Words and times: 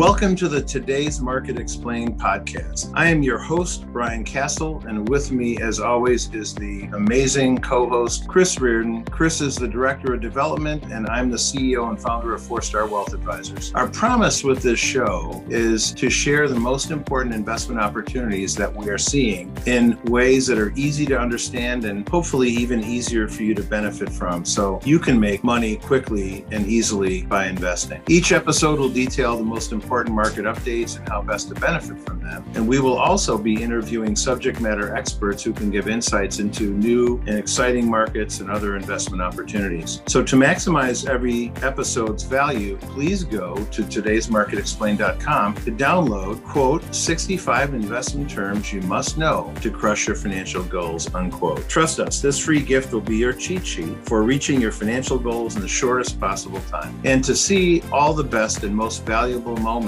Welcome 0.00 0.34
to 0.36 0.48
the 0.48 0.62
Today's 0.62 1.20
Market 1.20 1.58
Explained 1.58 2.18
podcast. 2.18 2.90
I 2.94 3.08
am 3.08 3.22
your 3.22 3.36
host, 3.36 3.86
Brian 3.92 4.24
Castle, 4.24 4.82
and 4.88 5.06
with 5.06 5.30
me, 5.30 5.58
as 5.58 5.78
always, 5.78 6.32
is 6.32 6.54
the 6.54 6.84
amazing 6.94 7.58
co 7.58 7.86
host, 7.86 8.26
Chris 8.26 8.58
Reardon. 8.58 9.04
Chris 9.04 9.42
is 9.42 9.56
the 9.56 9.68
Director 9.68 10.14
of 10.14 10.22
Development, 10.22 10.82
and 10.84 11.06
I'm 11.08 11.30
the 11.30 11.36
CEO 11.36 11.90
and 11.90 12.00
founder 12.00 12.34
of 12.34 12.42
Four 12.42 12.62
Star 12.62 12.86
Wealth 12.86 13.12
Advisors. 13.12 13.74
Our 13.74 13.88
promise 13.88 14.42
with 14.42 14.62
this 14.62 14.78
show 14.78 15.44
is 15.50 15.92
to 15.92 16.08
share 16.08 16.48
the 16.48 16.58
most 16.58 16.90
important 16.90 17.34
investment 17.34 17.78
opportunities 17.78 18.56
that 18.56 18.74
we 18.74 18.88
are 18.88 18.96
seeing 18.96 19.54
in 19.66 20.00
ways 20.04 20.46
that 20.46 20.56
are 20.56 20.72
easy 20.76 21.04
to 21.04 21.20
understand 21.20 21.84
and 21.84 22.08
hopefully 22.08 22.48
even 22.48 22.82
easier 22.82 23.28
for 23.28 23.42
you 23.42 23.54
to 23.54 23.62
benefit 23.62 24.08
from 24.08 24.46
so 24.46 24.80
you 24.82 24.98
can 24.98 25.20
make 25.20 25.44
money 25.44 25.76
quickly 25.76 26.46
and 26.52 26.66
easily 26.66 27.24
by 27.24 27.48
investing. 27.48 28.00
Each 28.08 28.32
episode 28.32 28.78
will 28.78 28.88
detail 28.88 29.36
the 29.36 29.44
most 29.44 29.72
important 29.72 29.89
market 30.08 30.44
updates 30.44 30.96
and 30.98 31.08
how 31.08 31.20
best 31.20 31.48
to 31.48 31.54
benefit 31.54 31.98
from 31.98 32.20
them. 32.20 32.44
And 32.54 32.66
we 32.66 32.80
will 32.80 32.96
also 32.96 33.36
be 33.36 33.60
interviewing 33.62 34.14
subject 34.14 34.60
matter 34.60 34.94
experts 34.94 35.42
who 35.42 35.52
can 35.52 35.70
give 35.70 35.88
insights 35.88 36.38
into 36.38 36.72
new 36.74 37.18
and 37.26 37.38
exciting 37.38 37.90
markets 37.90 38.40
and 38.40 38.50
other 38.50 38.76
investment 38.76 39.22
opportunities. 39.22 40.02
So, 40.06 40.22
to 40.22 40.36
maximize 40.36 41.08
every 41.08 41.52
episode's 41.62 42.22
value, 42.22 42.76
please 42.76 43.24
go 43.24 43.56
to 43.56 43.82
today'smarketexplained.com 43.82 45.54
to 45.54 45.72
download, 45.72 46.42
quote, 46.44 46.82
65 46.94 47.74
investment 47.74 48.30
terms 48.30 48.72
you 48.72 48.80
must 48.82 49.18
know 49.18 49.52
to 49.60 49.70
crush 49.70 50.06
your 50.06 50.16
financial 50.16 50.62
goals, 50.64 51.12
unquote. 51.14 51.68
Trust 51.68 51.98
us, 51.98 52.20
this 52.20 52.38
free 52.38 52.60
gift 52.60 52.92
will 52.92 53.00
be 53.00 53.16
your 53.16 53.32
cheat 53.32 53.66
sheet 53.66 53.96
for 54.04 54.22
reaching 54.22 54.60
your 54.60 54.72
financial 54.72 55.18
goals 55.18 55.56
in 55.56 55.62
the 55.62 55.68
shortest 55.68 56.20
possible 56.20 56.60
time. 56.70 56.98
And 57.04 57.24
to 57.24 57.34
see 57.34 57.82
all 57.90 58.14
the 58.14 58.24
best 58.24 58.62
and 58.62 58.74
most 58.74 59.04
valuable 59.04 59.56
moments 59.56 59.79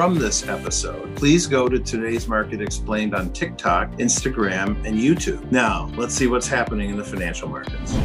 from 0.00 0.18
this 0.18 0.46
episode, 0.48 1.14
please 1.16 1.46
go 1.46 1.68
to 1.68 1.78
Today's 1.78 2.28
Market 2.28 2.60
Explained 2.60 3.14
on 3.14 3.32
TikTok, 3.32 3.90
Instagram, 3.92 4.82
and 4.86 4.98
YouTube. 4.98 5.50
Now, 5.50 5.90
let's 5.96 6.14
see 6.14 6.26
what's 6.26 6.46
happening 6.46 6.90
in 6.90 6.96
the 6.96 7.04
financial 7.04 7.48
markets. 7.48 7.98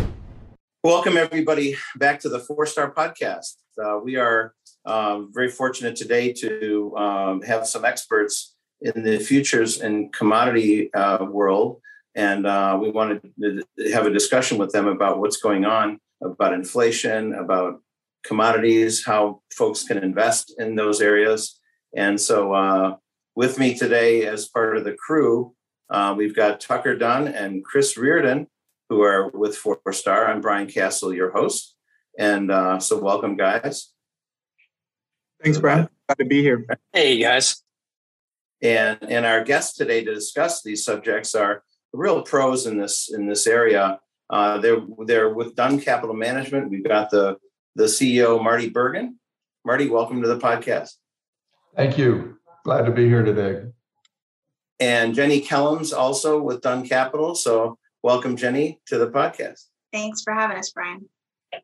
Welcome, 0.84 1.16
everybody, 1.16 1.76
back 1.96 2.20
to 2.22 2.30
the 2.30 2.40
Four 2.40 2.66
Star 2.66 2.92
Podcast. 2.92 3.56
Uh, 3.82 4.00
we 4.04 4.18
are 4.18 4.54
um, 4.86 5.32
very 5.34 5.50
fortunate 5.50 5.96
today 5.96 6.34
to 6.34 6.96
um, 6.98 7.42
have 7.44 7.68
some 7.68 7.86
experts 7.86 8.56
in 8.82 9.04
the 9.04 9.20
futures 9.20 9.80
and 9.80 10.12
commodity 10.12 10.94
uh, 10.94 11.24
world. 11.24 11.80
And 12.16 12.46
uh, 12.46 12.78
we 12.82 12.90
wanted 12.90 13.22
to 13.42 13.64
have 13.94 14.06
a 14.06 14.12
discussion 14.12 14.58
with 14.58 14.72
them 14.72 14.88
about 14.88 15.20
what's 15.20 15.38
going 15.38 15.66
on, 15.66 16.00
about 16.22 16.54
inflation, 16.54 17.34
about 17.36 17.82
commodities, 18.26 19.06
how 19.06 19.42
folks 19.54 19.84
can 19.84 19.98
invest 19.98 20.54
in 20.58 20.76
those 20.76 21.02
areas. 21.02 21.60
And 21.96 22.20
so, 22.20 22.54
uh, 22.54 22.96
with 23.36 23.60
me 23.60 23.78
today, 23.78 24.26
as 24.26 24.48
part 24.48 24.78
of 24.78 24.84
the 24.84 24.94
crew, 24.94 25.54
uh, 25.90 26.14
we've 26.18 26.36
got 26.36 26.60
Tucker 26.60 26.96
Dunn 26.96 27.28
and 27.28 27.64
Chris 27.64 27.98
Reardon, 27.98 28.48
who 28.90 29.02
are 29.02 29.30
with 29.30 29.56
Four 29.56 29.80
Star. 29.92 30.28
I'm 30.28 30.42
Brian 30.42 30.68
Castle, 30.68 31.14
your 31.14 31.32
host. 31.32 31.76
And 32.18 32.52
uh, 32.52 32.80
so, 32.80 33.00
welcome, 33.00 33.36
guys. 33.36 33.92
Thanks, 35.44 35.60
Brian. 35.60 35.90
Glad 36.08 36.18
to 36.20 36.26
be 36.26 36.42
here. 36.42 36.66
Hey, 36.94 37.20
guys. 37.20 37.62
And, 38.62 38.98
and 39.02 39.26
our 39.26 39.44
guests 39.44 39.76
today 39.76 40.04
to 40.04 40.14
discuss 40.14 40.64
these 40.64 40.84
subjects 40.84 41.36
are 41.36 41.64
real 41.94 42.22
pros 42.22 42.66
in 42.66 42.78
this 42.78 43.12
in 43.14 43.28
this 43.28 43.48
area. 43.48 44.00
Uh, 44.30 44.58
they're 44.58 44.82
they're 45.06 45.34
with 45.34 45.56
Dunn 45.56 45.80
Capital 45.80 46.16
Management. 46.16 46.70
We've 46.70 46.84
got 46.84 47.10
the 47.10 47.38
the 47.76 47.86
CEO, 47.86 48.42
Marty 48.42 48.70
Bergin. 48.70 49.16
Marty, 49.66 49.90
welcome 49.90 50.22
to 50.22 50.28
the 50.28 50.40
podcast. 50.40 50.92
Thank 51.76 51.98
you. 51.98 52.38
Glad 52.64 52.86
to 52.86 52.92
be 52.92 53.08
here 53.08 53.24
today. 53.24 53.70
And 54.80 55.14
Jenny 55.14 55.42
Kellums, 55.42 55.94
also 55.94 56.42
with 56.42 56.62
Dunn 56.62 56.88
Capital. 56.88 57.36
So, 57.36 57.78
welcome, 58.02 58.38
Jenny, 58.38 58.80
to 58.88 58.98
the 58.98 59.10
podcast. 59.10 59.66
Thanks 59.92 60.22
for 60.24 60.34
having 60.34 60.58
us, 60.58 60.72
Brian. 60.72 61.10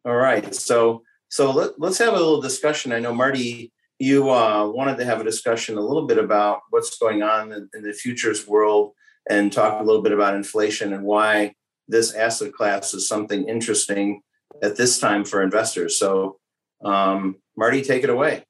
All 0.06 0.16
right. 0.16 0.54
So, 0.54 1.04
so 1.30 1.52
let, 1.52 1.72
us 1.82 1.98
have 2.00 2.14
a 2.14 2.18
little 2.18 2.42
discussion. 2.42 2.92
I 2.92 3.00
know, 3.00 3.14
Marty, 3.14 3.72
you 4.00 4.30
uh, 4.32 4.68
wanted 4.68 4.98
to 4.98 5.06
have 5.06 5.22
a 5.22 5.26
discussion 5.26 5.78
a 5.78 5.82
little 5.82 6.08
bit 6.08 6.18
about 6.18 6.62
what's 6.72 6.98
going 6.98 7.24
on 7.24 7.52
in, 7.54 7.70
in 7.74 7.84
the 7.84 7.94
futures 7.94 8.48
world 8.48 8.94
and 9.30 9.52
talk 9.52 9.80
a 9.80 9.84
little 9.84 10.02
bit 10.02 10.12
about 10.12 10.36
inflation 10.36 10.92
and 10.92 11.04
why 11.04 11.54
this 11.88 12.14
asset 12.14 12.52
class 12.54 12.94
is 12.94 13.08
something 13.08 13.48
interesting 13.48 14.22
at 14.62 14.78
this 14.78 15.00
time 15.00 15.26
for 15.26 15.42
investors. 15.42 15.98
So, 15.98 16.40
um, 16.84 17.38
Marty, 17.58 17.82
take 17.82 18.04
it 18.04 18.10
away. 18.10 18.44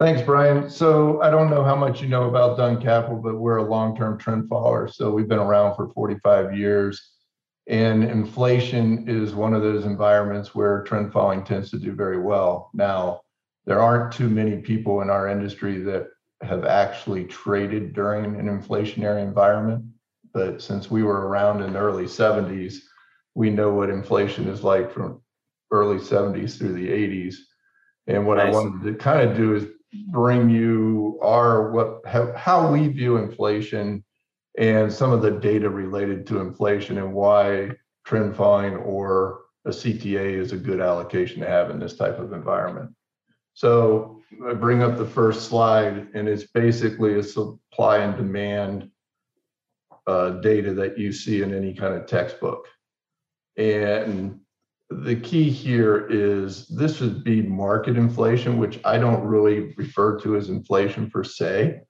Thanks, 0.00 0.22
Brian. 0.22 0.70
So 0.70 1.20
I 1.22 1.30
don't 1.30 1.50
know 1.50 1.64
how 1.64 1.74
much 1.74 2.00
you 2.00 2.08
know 2.08 2.28
about 2.28 2.56
Dunn 2.56 2.80
Capital, 2.80 3.16
but 3.16 3.36
we're 3.36 3.56
a 3.56 3.68
long-term 3.68 4.18
trend 4.18 4.48
follower. 4.48 4.86
So 4.86 5.10
we've 5.10 5.28
been 5.28 5.40
around 5.40 5.74
for 5.74 5.88
45 5.88 6.56
years. 6.56 7.14
And 7.66 8.04
inflation 8.04 9.08
is 9.08 9.34
one 9.34 9.54
of 9.54 9.62
those 9.62 9.84
environments 9.84 10.54
where 10.54 10.84
trend 10.84 11.12
following 11.12 11.44
tends 11.44 11.70
to 11.72 11.78
do 11.78 11.92
very 11.92 12.18
well. 12.18 12.70
Now, 12.72 13.22
there 13.66 13.82
aren't 13.82 14.12
too 14.12 14.28
many 14.28 14.58
people 14.58 15.02
in 15.02 15.10
our 15.10 15.28
industry 15.28 15.82
that 15.82 16.08
have 16.42 16.64
actually 16.64 17.24
traded 17.24 17.92
during 17.92 18.24
an 18.24 18.46
inflationary 18.46 19.22
environment. 19.22 19.84
But 20.32 20.62
since 20.62 20.90
we 20.90 21.02
were 21.02 21.26
around 21.26 21.62
in 21.62 21.72
the 21.72 21.78
early 21.80 22.04
70s, 22.04 22.76
we 23.38 23.50
know 23.50 23.72
what 23.72 23.88
inflation 23.88 24.48
is 24.48 24.64
like 24.64 24.90
from 24.90 25.22
early 25.70 25.98
70s 25.98 26.58
through 26.58 26.72
the 26.72 26.88
80s. 26.88 27.36
And 28.08 28.26
what 28.26 28.38
nice. 28.38 28.48
I 28.48 28.50
wanted 28.50 28.82
to 28.82 28.94
kind 28.98 29.30
of 29.30 29.36
do 29.36 29.54
is 29.54 29.64
bring 30.08 30.50
you 30.50 31.20
our 31.22 31.70
what 31.70 32.00
how, 32.04 32.32
how 32.32 32.72
we 32.72 32.88
view 32.88 33.16
inflation 33.16 34.04
and 34.58 34.92
some 34.92 35.12
of 35.12 35.22
the 35.22 35.30
data 35.30 35.70
related 35.70 36.26
to 36.26 36.40
inflation 36.40 36.98
and 36.98 37.14
why 37.14 37.70
trend 38.04 38.34
following 38.34 38.74
or 38.74 39.42
a 39.66 39.70
CTA 39.70 40.34
is 40.34 40.50
a 40.50 40.56
good 40.56 40.80
allocation 40.80 41.40
to 41.40 41.46
have 41.46 41.70
in 41.70 41.78
this 41.78 41.96
type 41.96 42.18
of 42.18 42.32
environment. 42.32 42.90
So 43.54 44.20
I 44.48 44.54
bring 44.54 44.82
up 44.82 44.98
the 44.98 45.06
first 45.06 45.48
slide, 45.48 46.08
and 46.14 46.26
it's 46.28 46.50
basically 46.54 47.18
a 47.18 47.22
supply 47.22 47.98
and 47.98 48.16
demand 48.16 48.90
uh, 50.08 50.30
data 50.40 50.74
that 50.74 50.98
you 50.98 51.12
see 51.12 51.42
in 51.42 51.54
any 51.54 51.72
kind 51.72 51.94
of 51.94 52.06
textbook. 52.06 52.66
And 53.58 54.40
the 54.88 55.16
key 55.16 55.50
here 55.50 56.06
is 56.08 56.66
this 56.68 57.00
would 57.00 57.24
be 57.24 57.42
market 57.42 57.98
inflation, 57.98 58.56
which 58.56 58.80
I 58.84 58.96
don't 58.98 59.24
really 59.24 59.74
refer 59.76 60.18
to 60.20 60.36
as 60.36 60.48
inflation 60.48 61.10
per 61.10 61.24
se, 61.24 61.80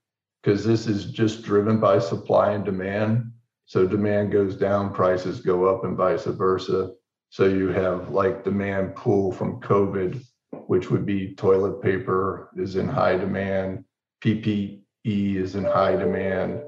because 0.43 0.65
this 0.65 0.87
is 0.87 1.13
just 1.13 1.43
driven 1.43 1.79
by 1.79 2.01
supply 2.01 2.53
and 2.53 2.65
demand. 2.65 3.31
So 3.67 3.87
demand 3.87 4.33
goes 4.33 4.57
down, 4.57 4.95
prices 4.95 5.41
go 5.41 5.67
up, 5.67 5.85
and 5.85 5.97
vice 5.97 6.25
versa. 6.25 6.93
So 7.31 7.45
you 7.45 7.69
have 7.69 8.11
like 8.11 8.43
demand 8.43 8.97
pull 8.97 9.31
from 9.31 9.61
COVID, 9.61 10.23
which 10.67 10.91
would 10.91 11.05
be 11.05 11.35
toilet 11.35 11.83
paper 11.83 12.51
is 12.57 12.77
in 12.77 12.89
high 12.89 13.19
demand, 13.19 13.85
PPE 14.25 14.81
is 15.05 15.55
in 15.55 15.65
high 15.65 15.97
demand. 15.97 16.63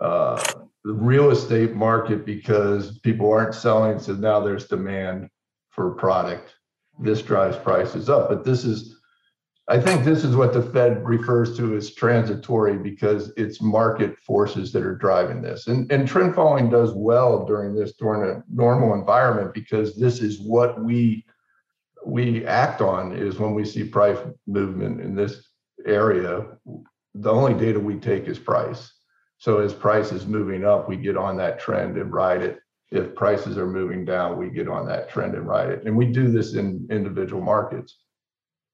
Uh, 0.00 0.40
the 0.86 0.92
real 0.92 1.32
estate 1.32 1.74
market 1.74 2.24
because 2.24 3.00
people 3.00 3.28
aren't 3.28 3.56
selling, 3.56 3.98
so 3.98 4.12
now 4.12 4.38
there's 4.38 4.68
demand 4.68 5.28
for 5.70 5.90
product. 5.96 6.54
This 7.00 7.22
drives 7.22 7.56
prices 7.56 8.08
up. 8.08 8.28
But 8.28 8.44
this 8.44 8.64
is, 8.64 9.00
I 9.66 9.80
think 9.80 10.04
this 10.04 10.22
is 10.22 10.36
what 10.36 10.52
the 10.52 10.62
Fed 10.62 11.04
refers 11.04 11.56
to 11.56 11.74
as 11.74 11.92
transitory 11.92 12.78
because 12.78 13.32
it's 13.36 13.60
market 13.60 14.16
forces 14.20 14.72
that 14.72 14.84
are 14.84 14.94
driving 14.94 15.42
this. 15.42 15.66
And, 15.66 15.90
and 15.90 16.06
trend 16.06 16.36
following 16.36 16.70
does 16.70 16.92
well 16.94 17.44
during 17.44 17.74
this 17.74 17.94
during 17.94 18.30
a 18.30 18.44
normal 18.48 18.94
environment 18.94 19.54
because 19.54 19.96
this 19.96 20.20
is 20.20 20.38
what 20.38 20.84
we 20.84 21.26
we 22.04 22.46
act 22.46 22.80
on 22.80 23.10
is 23.12 23.40
when 23.40 23.54
we 23.54 23.64
see 23.64 23.82
price 23.82 24.18
movement 24.46 25.00
in 25.00 25.16
this 25.16 25.48
area. 25.84 26.46
The 27.16 27.32
only 27.32 27.54
data 27.54 27.80
we 27.80 27.96
take 27.96 28.28
is 28.28 28.38
price 28.38 28.92
so 29.46 29.60
as 29.60 29.72
price 29.72 30.10
is 30.10 30.26
moving 30.26 30.64
up, 30.64 30.88
we 30.88 30.96
get 30.96 31.16
on 31.16 31.36
that 31.36 31.60
trend 31.60 31.96
and 31.98 32.12
ride 32.12 32.42
it. 32.42 32.58
If 32.90 33.14
prices 33.14 33.56
are 33.56 33.66
moving 33.68 34.04
down, 34.04 34.36
we 34.36 34.50
get 34.50 34.66
on 34.66 34.88
that 34.88 35.08
trend 35.08 35.36
and 35.36 35.46
ride 35.46 35.68
it. 35.68 35.84
And 35.84 35.96
we 35.96 36.06
do 36.06 36.32
this 36.32 36.54
in 36.54 36.84
individual 36.90 37.40
markets. 37.40 37.96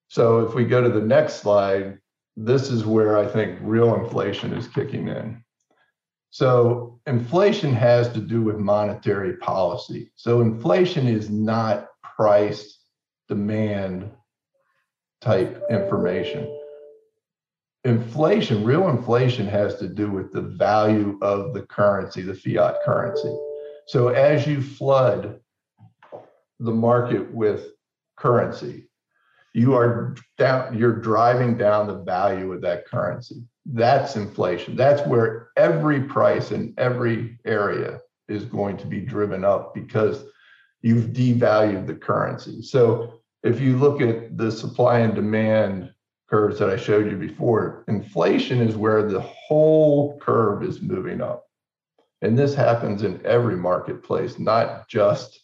So 0.08 0.40
if 0.40 0.54
we 0.54 0.64
go 0.64 0.80
to 0.80 0.88
the 0.88 1.06
next 1.06 1.42
slide, 1.42 1.98
this 2.38 2.70
is 2.70 2.86
where 2.86 3.18
I 3.18 3.26
think 3.26 3.58
real 3.60 3.94
inflation 3.96 4.54
is 4.54 4.66
kicking 4.66 5.08
in. 5.08 5.44
So 6.30 6.98
inflation 7.06 7.74
has 7.74 8.10
to 8.14 8.20
do 8.20 8.40
with 8.40 8.56
monetary 8.56 9.36
policy. 9.36 10.10
So 10.16 10.40
inflation 10.40 11.06
is 11.06 11.28
not 11.28 11.88
price 12.16 12.78
demand 13.28 14.10
type 15.20 15.62
information 15.68 16.61
inflation, 17.84 18.64
real 18.64 18.88
inflation 18.88 19.46
has 19.46 19.76
to 19.76 19.88
do 19.88 20.10
with 20.10 20.32
the 20.32 20.42
value 20.42 21.18
of 21.22 21.52
the 21.54 21.62
currency, 21.62 22.22
the 22.22 22.34
fiat 22.34 22.76
currency. 22.84 23.36
So 23.86 24.08
as 24.08 24.46
you 24.46 24.62
flood 24.62 25.40
the 26.60 26.72
market 26.72 27.32
with 27.32 27.66
currency, 28.16 28.88
you 29.54 29.74
are 29.74 30.14
down, 30.38 30.78
you're 30.78 31.00
driving 31.00 31.58
down 31.58 31.86
the 31.86 31.98
value 31.98 32.52
of 32.52 32.60
that 32.62 32.86
currency. 32.86 33.42
That's 33.66 34.16
inflation. 34.16 34.76
That's 34.76 35.06
where 35.06 35.48
every 35.56 36.02
price 36.02 36.52
in 36.52 36.74
every 36.78 37.38
area 37.44 38.00
is 38.28 38.44
going 38.44 38.76
to 38.78 38.86
be 38.86 39.00
driven 39.00 39.44
up 39.44 39.74
because 39.74 40.24
you've 40.80 41.10
devalued 41.12 41.86
the 41.86 41.94
currency. 41.94 42.62
So 42.62 43.20
if 43.42 43.60
you 43.60 43.76
look 43.76 44.00
at 44.00 44.36
the 44.38 44.50
supply 44.50 45.00
and 45.00 45.14
demand 45.14 45.91
curves 46.32 46.58
that 46.58 46.70
I 46.70 46.76
showed 46.76 47.10
you 47.10 47.18
before, 47.18 47.84
inflation 47.88 48.62
is 48.62 48.74
where 48.74 49.06
the 49.06 49.20
whole 49.20 50.18
curve 50.18 50.62
is 50.62 50.80
moving 50.80 51.20
up. 51.20 51.44
And 52.22 52.38
this 52.38 52.54
happens 52.54 53.02
in 53.02 53.20
every 53.26 53.56
marketplace, 53.56 54.38
not 54.38 54.88
just 54.88 55.38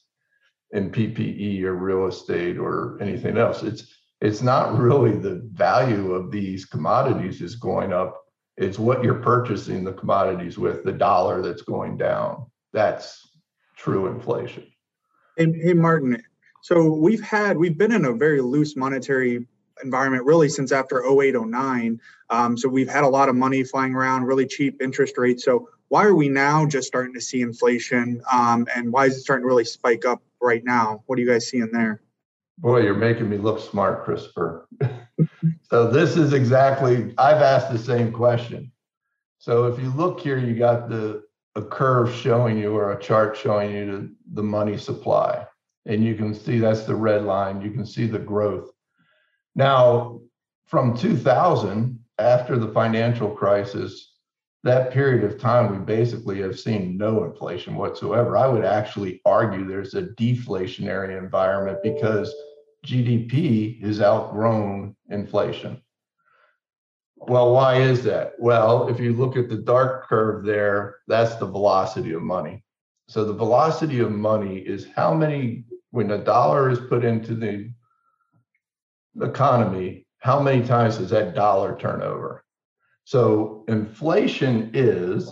in 0.70 0.90
PPE 0.90 1.62
or 1.64 1.74
real 1.74 2.06
estate 2.06 2.56
or 2.56 2.96
anything 3.02 3.36
else. 3.36 3.62
It's 3.62 3.94
it's 4.20 4.42
not 4.42 4.76
really 4.76 5.16
the 5.16 5.48
value 5.52 6.12
of 6.12 6.32
these 6.32 6.64
commodities 6.64 7.40
is 7.40 7.54
going 7.54 7.92
up. 7.92 8.18
It's 8.56 8.78
what 8.78 9.04
you're 9.04 9.22
purchasing 9.22 9.84
the 9.84 9.92
commodities 9.92 10.58
with, 10.58 10.84
the 10.84 10.92
dollar 10.92 11.40
that's 11.42 11.62
going 11.62 11.98
down. 11.98 12.46
That's 12.72 13.28
true 13.76 14.08
inflation. 14.08 14.66
Hey, 15.36 15.52
hey 15.52 15.74
Martin. 15.74 16.20
So 16.62 16.92
we've 16.94 17.22
had 17.22 17.58
we've 17.58 17.76
been 17.76 17.92
in 17.92 18.06
a 18.06 18.12
very 18.14 18.40
loose 18.40 18.74
monetary 18.74 19.46
environment 19.82 20.24
really 20.24 20.48
since 20.48 20.72
after 20.72 21.04
08 21.04 21.34
09 21.34 22.00
um, 22.30 22.56
so 22.56 22.68
we've 22.68 22.88
had 22.88 23.04
a 23.04 23.08
lot 23.08 23.28
of 23.28 23.34
money 23.34 23.64
flying 23.64 23.94
around 23.94 24.24
really 24.24 24.46
cheap 24.46 24.80
interest 24.82 25.18
rates 25.18 25.44
so 25.44 25.68
why 25.88 26.04
are 26.04 26.14
we 26.14 26.28
now 26.28 26.66
just 26.66 26.86
starting 26.86 27.14
to 27.14 27.20
see 27.20 27.40
inflation 27.40 28.20
um, 28.30 28.66
and 28.74 28.92
why 28.92 29.06
is 29.06 29.16
it 29.16 29.20
starting 29.20 29.42
to 29.42 29.48
really 29.48 29.64
spike 29.64 30.04
up 30.04 30.22
right 30.40 30.64
now 30.64 31.02
what 31.06 31.18
are 31.18 31.22
you 31.22 31.28
guys 31.28 31.48
seeing 31.48 31.70
there 31.72 32.00
Boy, 32.60 32.82
you're 32.82 32.94
making 32.94 33.30
me 33.30 33.38
look 33.38 33.60
smart, 33.60 34.04
Christopher. 34.04 34.66
so 35.70 35.88
this 35.88 36.16
is 36.16 36.32
exactly, 36.32 37.14
I've 37.16 37.40
asked 37.40 37.70
the 37.70 37.78
same 37.78 38.10
question. 38.10 38.72
So 39.38 39.66
if 39.66 39.78
you 39.78 39.90
look 39.90 40.18
here, 40.18 40.38
you 40.38 40.56
got 40.56 40.88
the 40.88 41.22
a 41.54 41.62
curve 41.62 42.14
showing 42.14 42.58
you 42.58 42.76
or 42.76 42.92
a 42.92 43.00
chart 43.00 43.36
showing 43.36 43.72
you 43.72 43.86
the, 43.86 44.14
the 44.34 44.42
money 44.42 44.76
supply. 44.76 45.46
And 45.86 46.04
you 46.04 46.14
can 46.14 46.34
see 46.34 46.58
that's 46.58 46.84
the 46.84 46.94
red 46.94 47.24
line. 47.24 47.62
You 47.62 47.70
can 47.70 47.86
see 47.86 48.06
the 48.06 48.18
growth. 48.18 48.70
Now, 49.58 50.20
from 50.66 50.96
2000, 50.96 51.98
after 52.20 52.58
the 52.58 52.68
financial 52.68 53.28
crisis, 53.28 54.14
that 54.62 54.92
period 54.92 55.24
of 55.24 55.40
time, 55.40 55.72
we 55.72 55.78
basically 55.78 56.40
have 56.42 56.60
seen 56.60 56.96
no 56.96 57.24
inflation 57.24 57.74
whatsoever. 57.74 58.36
I 58.36 58.46
would 58.46 58.64
actually 58.64 59.20
argue 59.24 59.66
there's 59.66 59.94
a 59.94 60.02
deflationary 60.02 61.18
environment 61.18 61.78
because 61.82 62.32
GDP 62.86 63.82
has 63.82 64.00
outgrown 64.00 64.94
inflation. 65.10 65.82
Well, 67.16 67.52
why 67.52 67.80
is 67.80 68.04
that? 68.04 68.34
Well, 68.38 68.86
if 68.86 69.00
you 69.00 69.12
look 69.12 69.36
at 69.36 69.48
the 69.48 69.56
dark 69.56 70.08
curve 70.08 70.44
there, 70.44 70.98
that's 71.08 71.34
the 71.34 71.46
velocity 71.46 72.12
of 72.12 72.22
money. 72.22 72.62
So 73.08 73.24
the 73.24 73.34
velocity 73.34 73.98
of 73.98 74.12
money 74.12 74.58
is 74.58 74.86
how 74.94 75.14
many, 75.14 75.64
when 75.90 76.12
a 76.12 76.18
dollar 76.18 76.70
is 76.70 76.78
put 76.78 77.04
into 77.04 77.34
the 77.34 77.72
economy, 79.22 80.06
how 80.18 80.40
many 80.40 80.64
times 80.64 80.98
does 80.98 81.10
that 81.10 81.34
dollar 81.34 81.78
turn 81.78 82.02
over? 82.02 82.44
So 83.04 83.64
inflation 83.68 84.70
is 84.74 85.30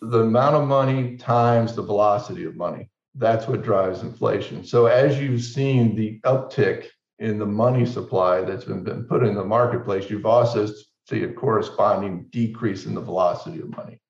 the 0.00 0.20
amount 0.20 0.56
of 0.56 0.68
money 0.68 1.16
times 1.16 1.74
the 1.74 1.82
velocity 1.82 2.44
of 2.44 2.56
money 2.56 2.90
that's 3.14 3.48
what 3.48 3.62
drives 3.62 4.02
inflation. 4.02 4.64
So 4.64 4.86
as 4.86 5.20
you've 5.20 5.42
seen 5.42 5.96
the 5.96 6.20
uptick 6.24 6.86
in 7.18 7.38
the 7.38 7.46
money 7.46 7.84
supply 7.84 8.42
that's 8.42 8.64
been, 8.64 8.84
been 8.84 9.04
put 9.04 9.24
in 9.24 9.34
the 9.34 9.44
marketplace, 9.44 10.08
you've 10.08 10.26
also 10.26 10.68
see 11.08 11.24
a 11.24 11.32
corresponding 11.32 12.26
decrease 12.30 12.86
in 12.86 12.94
the 12.94 13.00
velocity 13.00 13.60
of 13.60 13.76
money. 13.76 14.00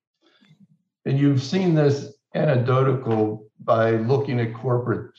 And 1.05 1.17
you've 1.17 1.41
seen 1.41 1.73
this 1.73 2.13
anecdotal 2.35 3.47
by 3.59 3.91
looking 3.91 4.39
at 4.39 4.53
corporate 4.53 5.11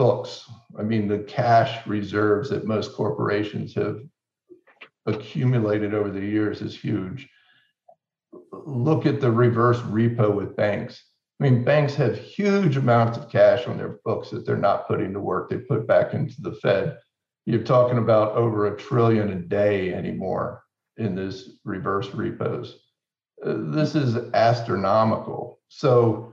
books. 0.00 0.50
I 0.78 0.82
mean, 0.82 1.08
the 1.08 1.18
cash 1.18 1.86
reserves 1.86 2.48
that 2.50 2.66
most 2.66 2.94
corporations 2.94 3.74
have 3.74 4.00
accumulated 5.04 5.92
over 5.92 6.10
the 6.10 6.24
years 6.24 6.62
is 6.62 6.78
huge. 6.78 7.28
Look 8.52 9.04
at 9.04 9.20
the 9.20 9.30
reverse 9.30 9.80
repo 9.80 10.34
with 10.34 10.56
banks 10.56 11.02
I 11.40 11.44
mean, 11.44 11.64
banks 11.64 11.94
have 11.94 12.18
huge 12.18 12.76
amounts 12.76 13.16
of 13.16 13.30
cash 13.30 13.66
on 13.66 13.78
their 13.78 13.98
books 14.04 14.28
that 14.28 14.44
they're 14.44 14.58
not 14.58 14.86
putting 14.86 15.14
to 15.14 15.20
work. 15.20 15.48
They 15.48 15.56
put 15.56 15.86
back 15.86 16.12
into 16.12 16.34
the 16.42 16.52
Fed. 16.52 16.98
You're 17.46 17.62
talking 17.62 17.96
about 17.96 18.36
over 18.36 18.66
a 18.66 18.76
trillion 18.76 19.30
a 19.30 19.36
day 19.36 19.94
anymore 19.94 20.62
in 20.98 21.14
this 21.14 21.52
reverse 21.64 22.12
repos. 22.12 22.80
This 23.42 23.94
is 23.94 24.16
astronomical. 24.34 25.60
So 25.68 26.29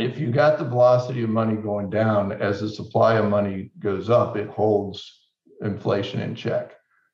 if 0.00 0.18
you 0.18 0.30
got 0.30 0.58
the 0.58 0.64
velocity 0.64 1.22
of 1.22 1.30
money 1.30 1.56
going 1.56 1.90
down 1.90 2.32
as 2.32 2.60
the 2.60 2.68
supply 2.68 3.14
of 3.14 3.30
money 3.30 3.70
goes 3.78 4.10
up, 4.10 4.36
it 4.36 4.48
holds 4.48 5.28
inflation 5.62 6.20
in 6.20 6.34
check. 6.34 6.72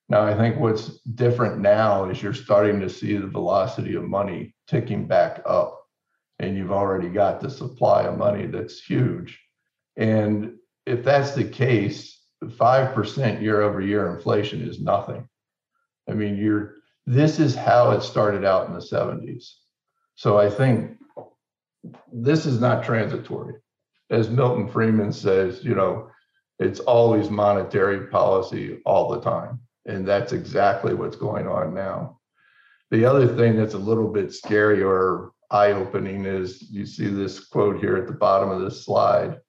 Now, 0.08 0.22
I 0.22 0.36
think 0.36 0.58
what's 0.58 0.98
different 1.14 1.60
now 1.60 2.08
is 2.10 2.22
you're 2.22 2.34
starting 2.34 2.80
to 2.80 2.90
see 2.90 3.16
the 3.16 3.26
velocity 3.26 3.94
of 3.94 4.04
money 4.04 4.54
ticking 4.68 5.06
back 5.06 5.42
up 5.46 5.80
and 6.38 6.56
you've 6.56 6.72
already 6.72 7.08
got 7.08 7.40
the 7.40 7.50
supply 7.50 8.02
of 8.02 8.18
money 8.18 8.46
that's 8.46 8.80
huge. 8.80 9.40
And 9.96 10.54
if 10.86 11.04
that's 11.04 11.32
the 11.32 11.44
case, 11.44 12.20
5% 12.42 13.40
year 13.40 13.62
over 13.62 13.80
year 13.80 14.14
inflation 14.14 14.60
is 14.60 14.80
nothing. 14.80 15.26
I 16.08 16.12
mean, 16.12 16.36
you're 16.36 16.74
this 17.06 17.38
is 17.38 17.54
how 17.54 17.90
it 17.90 18.02
started 18.02 18.44
out 18.44 18.66
in 18.66 18.72
the 18.72 18.80
70s. 18.80 19.52
So 20.14 20.38
I 20.38 20.48
think 20.48 20.96
this 22.12 22.46
is 22.46 22.60
not 22.60 22.84
transitory. 22.84 23.54
As 24.10 24.28
Milton 24.28 24.68
Friedman 24.68 25.12
says, 25.12 25.64
you 25.64 25.74
know, 25.74 26.10
it's 26.58 26.80
always 26.80 27.30
monetary 27.30 28.06
policy 28.06 28.80
all 28.84 29.08
the 29.08 29.20
time. 29.20 29.60
And 29.86 30.06
that's 30.06 30.32
exactly 30.32 30.94
what's 30.94 31.16
going 31.16 31.46
on 31.46 31.74
now. 31.74 32.20
The 32.90 33.04
other 33.04 33.26
thing 33.26 33.56
that's 33.56 33.74
a 33.74 33.78
little 33.78 34.08
bit 34.08 34.32
scary 34.32 34.82
or 34.82 35.32
eye-opening 35.50 36.24
is 36.24 36.62
you 36.70 36.86
see 36.86 37.08
this 37.08 37.40
quote 37.40 37.80
here 37.80 37.96
at 37.96 38.06
the 38.06 38.12
bottom 38.12 38.50
of 38.50 38.60
this 38.60 38.84
slide 38.84 39.40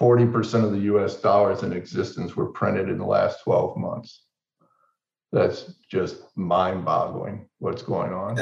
40% 0.00 0.64
of 0.64 0.72
the 0.72 0.80
US 0.94 1.20
dollars 1.20 1.62
in 1.62 1.72
existence 1.72 2.34
were 2.34 2.50
printed 2.50 2.88
in 2.88 2.98
the 2.98 3.06
last 3.06 3.44
12 3.44 3.76
months. 3.76 4.24
That's 5.32 5.74
just 5.90 6.22
mind-boggling 6.36 7.48
what's 7.58 7.82
going 7.82 8.12
on. 8.12 8.36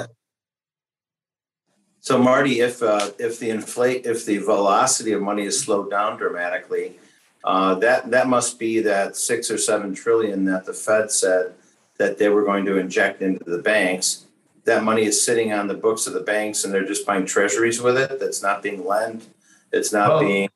So 2.03 2.19
Marty, 2.19 2.61
if 2.61 2.83
uh, 2.83 3.11
if 3.19 3.39
the 3.39 3.51
inflate 3.51 4.07
if 4.07 4.27
the 4.27 4.39
velocity 4.39 5.13
of 5.13 5.23
money 5.23 5.45
is 5.45 5.59
slowed 5.59 5.89
down 5.89 6.19
dramatically, 6.19 6.99
uh, 7.45 7.77
that 7.77 8.11
that 8.11 8.27
must 8.27 8.59
be 8.59 8.81
that 8.81 9.17
six 9.17 9.51
or 9.51 9.57
seven 9.57 9.95
trillion 9.95 10.45
that 10.47 10.67
the 10.67 10.75
Fed 10.75 11.11
said 11.11 11.55
that 11.99 12.19
they 12.19 12.29
were 12.29 12.45
going 12.45 12.65
to 12.65 12.77
inject 12.77 13.23
into 13.23 13.45
the 13.45 13.63
banks. 13.63 14.27
That 14.65 14.83
money 14.83 15.05
is 15.05 15.25
sitting 15.25 15.53
on 15.53 15.69
the 15.69 15.75
books 15.75 16.07
of 16.09 16.13
the 16.13 16.21
banks 16.21 16.65
and 16.65 16.75
they're 16.75 16.85
just 16.85 17.07
buying 17.07 17.25
treasuries 17.25 17.81
with 17.81 17.97
it 17.97 18.21
that's 18.21 18.43
not 18.43 18.63
being 18.63 18.87
lent 18.87 19.29
it's 19.73 19.93
not 19.93 20.09
well, 20.09 20.21
being 20.21 20.49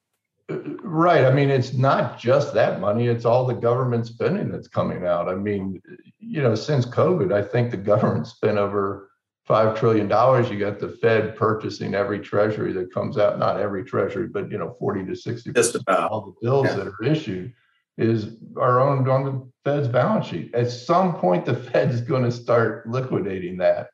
right 0.49 1.25
i 1.25 1.33
mean 1.33 1.51
it's 1.51 1.73
not 1.73 2.19
just 2.19 2.55
that 2.55 2.81
money 2.81 3.09
it's 3.09 3.25
all 3.25 3.45
the 3.45 3.55
government 3.55 4.07
spending 4.07 4.49
that's 4.49 4.69
coming 4.69 5.05
out. 5.05 5.29
I 5.29 5.35
mean 5.35 5.83
you 6.21 6.43
know 6.43 6.55
since 6.55 6.87
covid 6.87 7.33
i 7.33 7.43
think 7.43 7.71
the 7.71 7.77
government 7.77 8.27
spent 8.29 8.59
over 8.59 9.11
five 9.47 9.79
trillion 9.79 10.09
dollars 10.09 10.51
you 10.51 10.59
got 10.59 10.79
the 10.79 10.89
fed 10.89 11.37
purchasing 11.37 11.95
every 11.95 12.19
treasury 12.19 12.73
that 12.73 12.93
comes 12.93 13.17
out 13.17 13.39
not 13.39 13.61
every 13.61 13.85
treasury 13.85 14.27
but 14.27 14.51
you 14.51 14.59
know 14.59 14.77
40 14.79 15.07
to 15.07 15.15
60 15.15 15.53
percent 15.53 15.85
of 15.87 16.11
all 16.11 16.21
the 16.23 16.35
bills 16.47 16.67
yeah. 16.67 16.77
that 16.77 16.89
are 16.89 17.05
issued 17.05 17.53
is 17.99 18.37
are 18.57 18.81
owned 18.81 19.09
on 19.09 19.25
the 19.25 19.51
Fed's 19.65 19.89
balance 19.89 20.27
sheet. 20.27 20.55
At 20.55 20.71
some 20.71 21.17
point, 21.17 21.45
the 21.45 21.55
Fed's 21.71 22.01
going 22.01 22.25
to 22.25 22.31
start 22.31 22.89
liquidating 22.89 23.57
that 23.59 23.89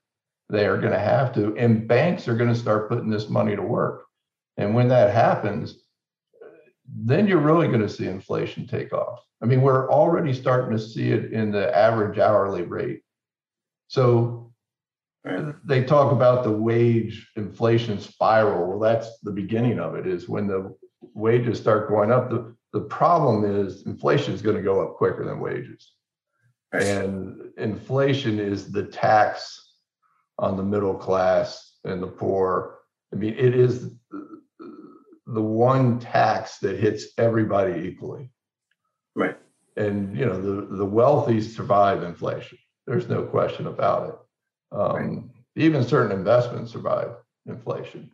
they 0.49 0.67
are 0.67 0.79
going 0.79 0.93
to 0.93 0.99
have 0.99 1.33
to, 1.35 1.57
and 1.57 1.89
banks 1.89 2.29
are 2.29 2.37
going 2.37 2.53
to 2.53 2.59
start 2.59 2.89
putting 2.89 3.09
this 3.09 3.29
money 3.29 3.57
to 3.57 3.63
work. 3.63 4.05
And 4.59 4.75
when 4.75 4.89
that 4.89 5.15
happens, 5.15 5.79
then 6.87 7.27
you're 7.27 7.39
really 7.39 7.69
going 7.69 7.81
to 7.81 7.89
see 7.89 8.07
inflation 8.07 8.67
take 8.67 8.93
off. 8.93 9.21
I 9.43 9.47
mean, 9.47 9.63
we're 9.63 9.91
already 9.91 10.35
starting 10.35 10.77
to 10.77 10.83
see 10.83 11.11
it 11.11 11.33
in 11.33 11.51
the 11.51 11.75
average 11.75 12.19
hourly 12.19 12.63
rate. 12.63 13.01
So 13.89 14.52
they 15.65 15.85
talk 15.85 16.13
about 16.13 16.43
the 16.43 16.51
wage 16.51 17.31
inflation 17.37 18.01
spiral. 18.01 18.69
Well, 18.69 18.79
that's 18.81 19.21
the 19.21 19.31
beginning 19.31 19.79
of 19.79 19.95
it 19.95 20.07
is 20.07 20.29
when 20.29 20.47
the 20.47 20.75
wages 21.15 21.61
start 21.61 21.89
going 21.89 22.11
up. 22.11 22.31
The, 22.31 22.55
the 22.73 22.81
problem 22.81 23.45
is 23.45 23.87
inflation 23.87 24.35
is 24.35 24.43
going 24.43 24.57
to 24.57 24.63
go 24.63 24.83
up 24.83 24.97
quicker 24.97 25.25
than 25.25 25.41
wages. 25.41 25.93
And 26.73 27.51
inflation 27.59 28.41
is 28.41 28.73
the 28.73 28.85
tax 28.85 29.75
on 30.39 30.57
the 30.57 30.63
middle 30.63 30.95
class 30.95 31.77
and 31.85 32.03
the 32.03 32.07
poor. 32.07 32.79
I 33.13 33.17
mean, 33.17 33.35
it 33.37 33.55
is 33.55 33.91
the 35.27 35.43
one 35.43 36.01
tax 36.01 36.59
that 36.59 36.81
hits 36.81 37.07
everybody 37.19 37.89
equally. 37.89 38.31
Right. 39.15 39.37
And 39.77 40.17
you 40.17 40.27
know 40.27 40.41
the 40.41 40.77
the 40.77 40.85
wealthy 40.85 41.41
survive 41.41 42.03
inflation. 42.03 42.59
There's 42.87 43.09
no 43.09 43.23
question 43.23 43.67
about 43.67 44.09
it. 44.09 44.15
Um, 44.73 44.97
right. 44.97 45.23
Even 45.57 45.85
certain 45.85 46.17
investments 46.17 46.73
survive 46.73 47.11
inflation. 47.47 48.11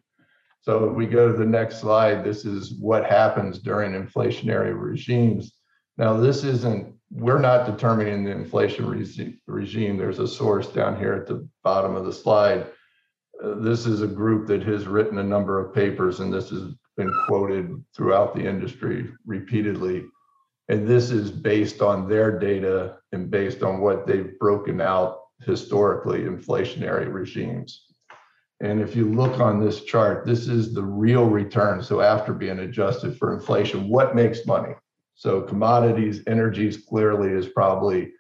So 0.60 0.90
if 0.90 0.94
we 0.94 1.06
go 1.06 1.30
to 1.30 1.38
the 1.38 1.46
next 1.46 1.80
slide, 1.80 2.24
this 2.24 2.44
is 2.44 2.74
what 2.80 3.06
happens 3.06 3.60
during 3.60 3.92
inflationary 3.92 4.78
regimes. 4.78 5.52
Now, 5.96 6.16
this 6.16 6.44
isn't, 6.44 6.94
we're 7.10 7.38
not 7.38 7.66
determining 7.66 8.24
the 8.24 8.32
inflation 8.32 8.86
regime. 9.46 9.96
There's 9.96 10.18
a 10.18 10.28
source 10.28 10.66
down 10.66 10.98
here 10.98 11.14
at 11.14 11.26
the 11.26 11.48
bottom 11.62 11.94
of 11.94 12.04
the 12.04 12.12
slide. 12.12 12.66
Uh, 13.42 13.54
this 13.54 13.86
is 13.86 14.02
a 14.02 14.06
group 14.06 14.46
that 14.48 14.62
has 14.64 14.86
written 14.86 15.18
a 15.18 15.22
number 15.22 15.64
of 15.64 15.74
papers, 15.74 16.20
and 16.20 16.32
this 16.32 16.50
has 16.50 16.74
been 16.96 17.12
quoted 17.26 17.82
throughout 17.96 18.34
the 18.34 18.44
industry 18.44 19.10
repeatedly. 19.24 20.04
And 20.68 20.86
this 20.86 21.10
is 21.10 21.30
based 21.30 21.80
on 21.80 22.08
their 22.08 22.38
data 22.38 22.96
and 23.12 23.30
based 23.30 23.62
on 23.62 23.80
what 23.80 24.06
they've 24.06 24.38
broken 24.38 24.80
out 24.80 25.17
historically 25.44 26.20
inflationary 26.20 27.12
regimes. 27.12 27.86
And 28.60 28.80
if 28.80 28.96
you 28.96 29.12
look 29.12 29.40
on 29.40 29.60
this 29.64 29.84
chart, 29.84 30.26
this 30.26 30.48
is 30.48 30.74
the 30.74 30.82
real 30.82 31.26
return. 31.26 31.82
So 31.82 32.00
after 32.00 32.32
being 32.32 32.58
adjusted 32.58 33.16
for 33.16 33.34
inflation, 33.34 33.88
what 33.88 34.16
makes 34.16 34.46
money? 34.46 34.74
So 35.14 35.42
commodities, 35.42 36.22
energies 36.26 36.84
clearly 36.84 37.30
is 37.32 37.48
probably 37.48 38.12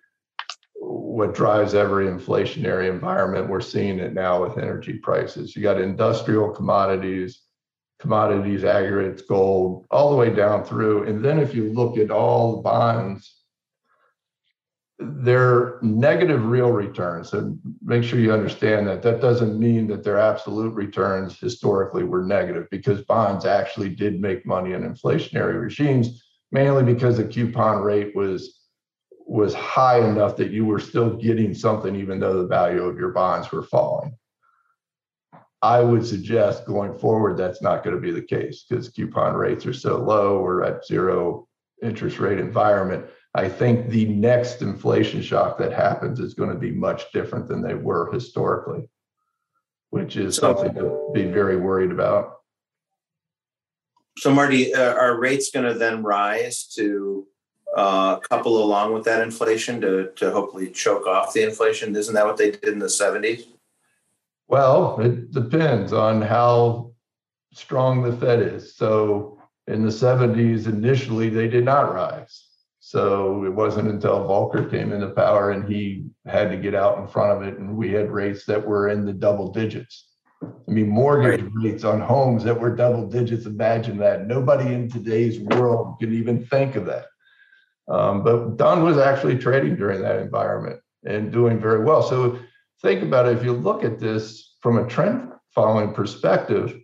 what 0.80 1.34
drives 1.34 1.74
every 1.74 2.06
inflationary 2.06 2.88
environment. 2.88 3.48
We're 3.48 3.60
seeing 3.60 3.98
it 3.98 4.14
now 4.14 4.42
with 4.42 4.58
energy 4.58 4.94
prices. 4.94 5.56
You 5.56 5.62
got 5.62 5.80
industrial 5.80 6.50
commodities, 6.50 7.42
commodities, 7.98 8.62
aggregates, 8.62 9.22
gold, 9.22 9.86
all 9.90 10.10
the 10.10 10.16
way 10.16 10.32
down 10.32 10.64
through. 10.64 11.04
And 11.04 11.24
then 11.24 11.40
if 11.40 11.54
you 11.54 11.72
look 11.72 11.98
at 11.98 12.12
all 12.12 12.56
the 12.56 12.62
bonds 12.62 13.37
they're 14.98 15.78
negative 15.80 16.44
real 16.46 16.72
returns. 16.72 17.32
And 17.32 17.58
make 17.82 18.02
sure 18.02 18.18
you 18.18 18.32
understand 18.32 18.86
that. 18.88 19.02
That 19.02 19.20
doesn't 19.20 19.58
mean 19.58 19.86
that 19.88 20.02
their 20.02 20.18
absolute 20.18 20.74
returns 20.74 21.38
historically 21.38 22.04
were 22.04 22.24
negative 22.24 22.66
because 22.70 23.02
bonds 23.02 23.44
actually 23.44 23.90
did 23.90 24.20
make 24.20 24.44
money 24.44 24.72
in 24.72 24.82
inflationary 24.82 25.60
regimes, 25.60 26.24
mainly 26.50 26.82
because 26.82 27.16
the 27.16 27.24
coupon 27.24 27.82
rate 27.82 28.14
was 28.16 28.54
was 29.30 29.52
high 29.52 29.98
enough 29.98 30.36
that 30.36 30.50
you 30.50 30.64
were 30.64 30.78
still 30.78 31.10
getting 31.10 31.52
something 31.52 31.94
even 31.94 32.18
though 32.18 32.40
the 32.40 32.48
value 32.48 32.82
of 32.84 32.96
your 32.96 33.10
bonds 33.10 33.52
were 33.52 33.62
falling. 33.62 34.16
I 35.60 35.80
would 35.80 36.06
suggest 36.06 36.64
going 36.64 36.94
forward 36.94 37.36
that's 37.36 37.60
not 37.60 37.84
going 37.84 37.94
to 37.94 38.00
be 38.00 38.10
the 38.10 38.22
case 38.22 38.64
because 38.66 38.88
coupon 38.88 39.34
rates 39.34 39.66
are 39.66 39.74
so 39.74 39.98
low. 39.98 40.40
We're 40.40 40.64
at 40.64 40.86
zero 40.86 41.46
interest 41.82 42.18
rate 42.18 42.38
environment 42.38 43.04
I 43.34 43.48
think 43.48 43.90
the 43.90 44.06
next 44.06 44.62
inflation 44.62 45.22
shock 45.22 45.58
that 45.58 45.72
happens 45.72 46.18
is 46.18 46.34
going 46.34 46.50
to 46.50 46.58
be 46.58 46.70
much 46.70 47.12
different 47.12 47.46
than 47.46 47.62
they 47.62 47.74
were 47.74 48.10
historically, 48.12 48.88
which 49.90 50.16
is 50.16 50.36
so, 50.36 50.54
something 50.54 50.74
to 50.74 51.10
be 51.12 51.24
very 51.24 51.56
worried 51.56 51.90
about. 51.90 52.36
So, 54.18 54.32
Marty, 54.32 54.74
uh, 54.74 54.94
are 54.94 55.20
rates 55.20 55.50
going 55.50 55.70
to 55.70 55.78
then 55.78 56.02
rise 56.02 56.64
to 56.74 57.26
uh, 57.76 58.16
couple 58.16 58.62
along 58.62 58.94
with 58.94 59.04
that 59.04 59.20
inflation 59.20 59.80
to, 59.82 60.10
to 60.16 60.30
hopefully 60.30 60.70
choke 60.70 61.06
off 61.06 61.34
the 61.34 61.44
inflation? 61.44 61.94
Isn't 61.94 62.14
that 62.14 62.26
what 62.26 62.38
they 62.38 62.52
did 62.52 62.64
in 62.64 62.78
the 62.78 62.86
70s? 62.86 63.44
Well, 64.48 64.98
it 65.00 65.30
depends 65.30 65.92
on 65.92 66.22
how 66.22 66.92
strong 67.52 68.02
the 68.02 68.16
Fed 68.16 68.40
is. 68.40 68.74
So, 68.74 69.38
in 69.66 69.84
the 69.84 69.90
70s, 69.90 70.66
initially, 70.66 71.28
they 71.28 71.46
did 71.46 71.66
not 71.66 71.92
rise 71.92 72.47
so 72.80 73.44
it 73.44 73.52
wasn't 73.52 73.88
until 73.88 74.20
Volcker 74.20 74.70
came 74.70 74.92
into 74.92 75.08
power 75.10 75.50
and 75.50 75.68
he 75.68 76.06
had 76.26 76.50
to 76.50 76.56
get 76.56 76.74
out 76.74 76.98
in 76.98 77.06
front 77.06 77.32
of 77.32 77.46
it, 77.46 77.58
and 77.58 77.76
we 77.76 77.90
had 77.90 78.10
rates 78.10 78.44
that 78.46 78.64
were 78.64 78.88
in 78.88 79.04
the 79.04 79.12
double 79.12 79.52
digits. 79.52 80.06
I 80.42 80.70
mean, 80.70 80.88
mortgage 80.88 81.42
right. 81.42 81.52
rates 81.54 81.84
on 81.84 82.00
homes 82.00 82.44
that 82.44 82.60
were 82.60 82.74
double 82.74 83.08
digits. 83.08 83.46
Imagine 83.46 83.98
that. 83.98 84.26
Nobody 84.26 84.72
in 84.72 84.88
today's 84.88 85.40
world 85.40 85.96
could 85.98 86.12
even 86.12 86.44
think 86.46 86.76
of 86.76 86.86
that. 86.86 87.06
Um, 87.88 88.22
but 88.22 88.56
Dunn 88.56 88.84
was 88.84 88.98
actually 88.98 89.38
trading 89.38 89.76
during 89.76 90.02
that 90.02 90.20
environment 90.20 90.80
and 91.04 91.32
doing 91.32 91.58
very 91.58 91.84
well. 91.84 92.02
So 92.02 92.38
think 92.82 93.02
about 93.02 93.26
it. 93.26 93.36
If 93.36 93.44
you 93.44 93.52
look 93.52 93.82
at 93.82 93.98
this 93.98 94.56
from 94.60 94.78
a 94.78 94.88
trend 94.88 95.32
following 95.54 95.92
perspective, 95.94 96.78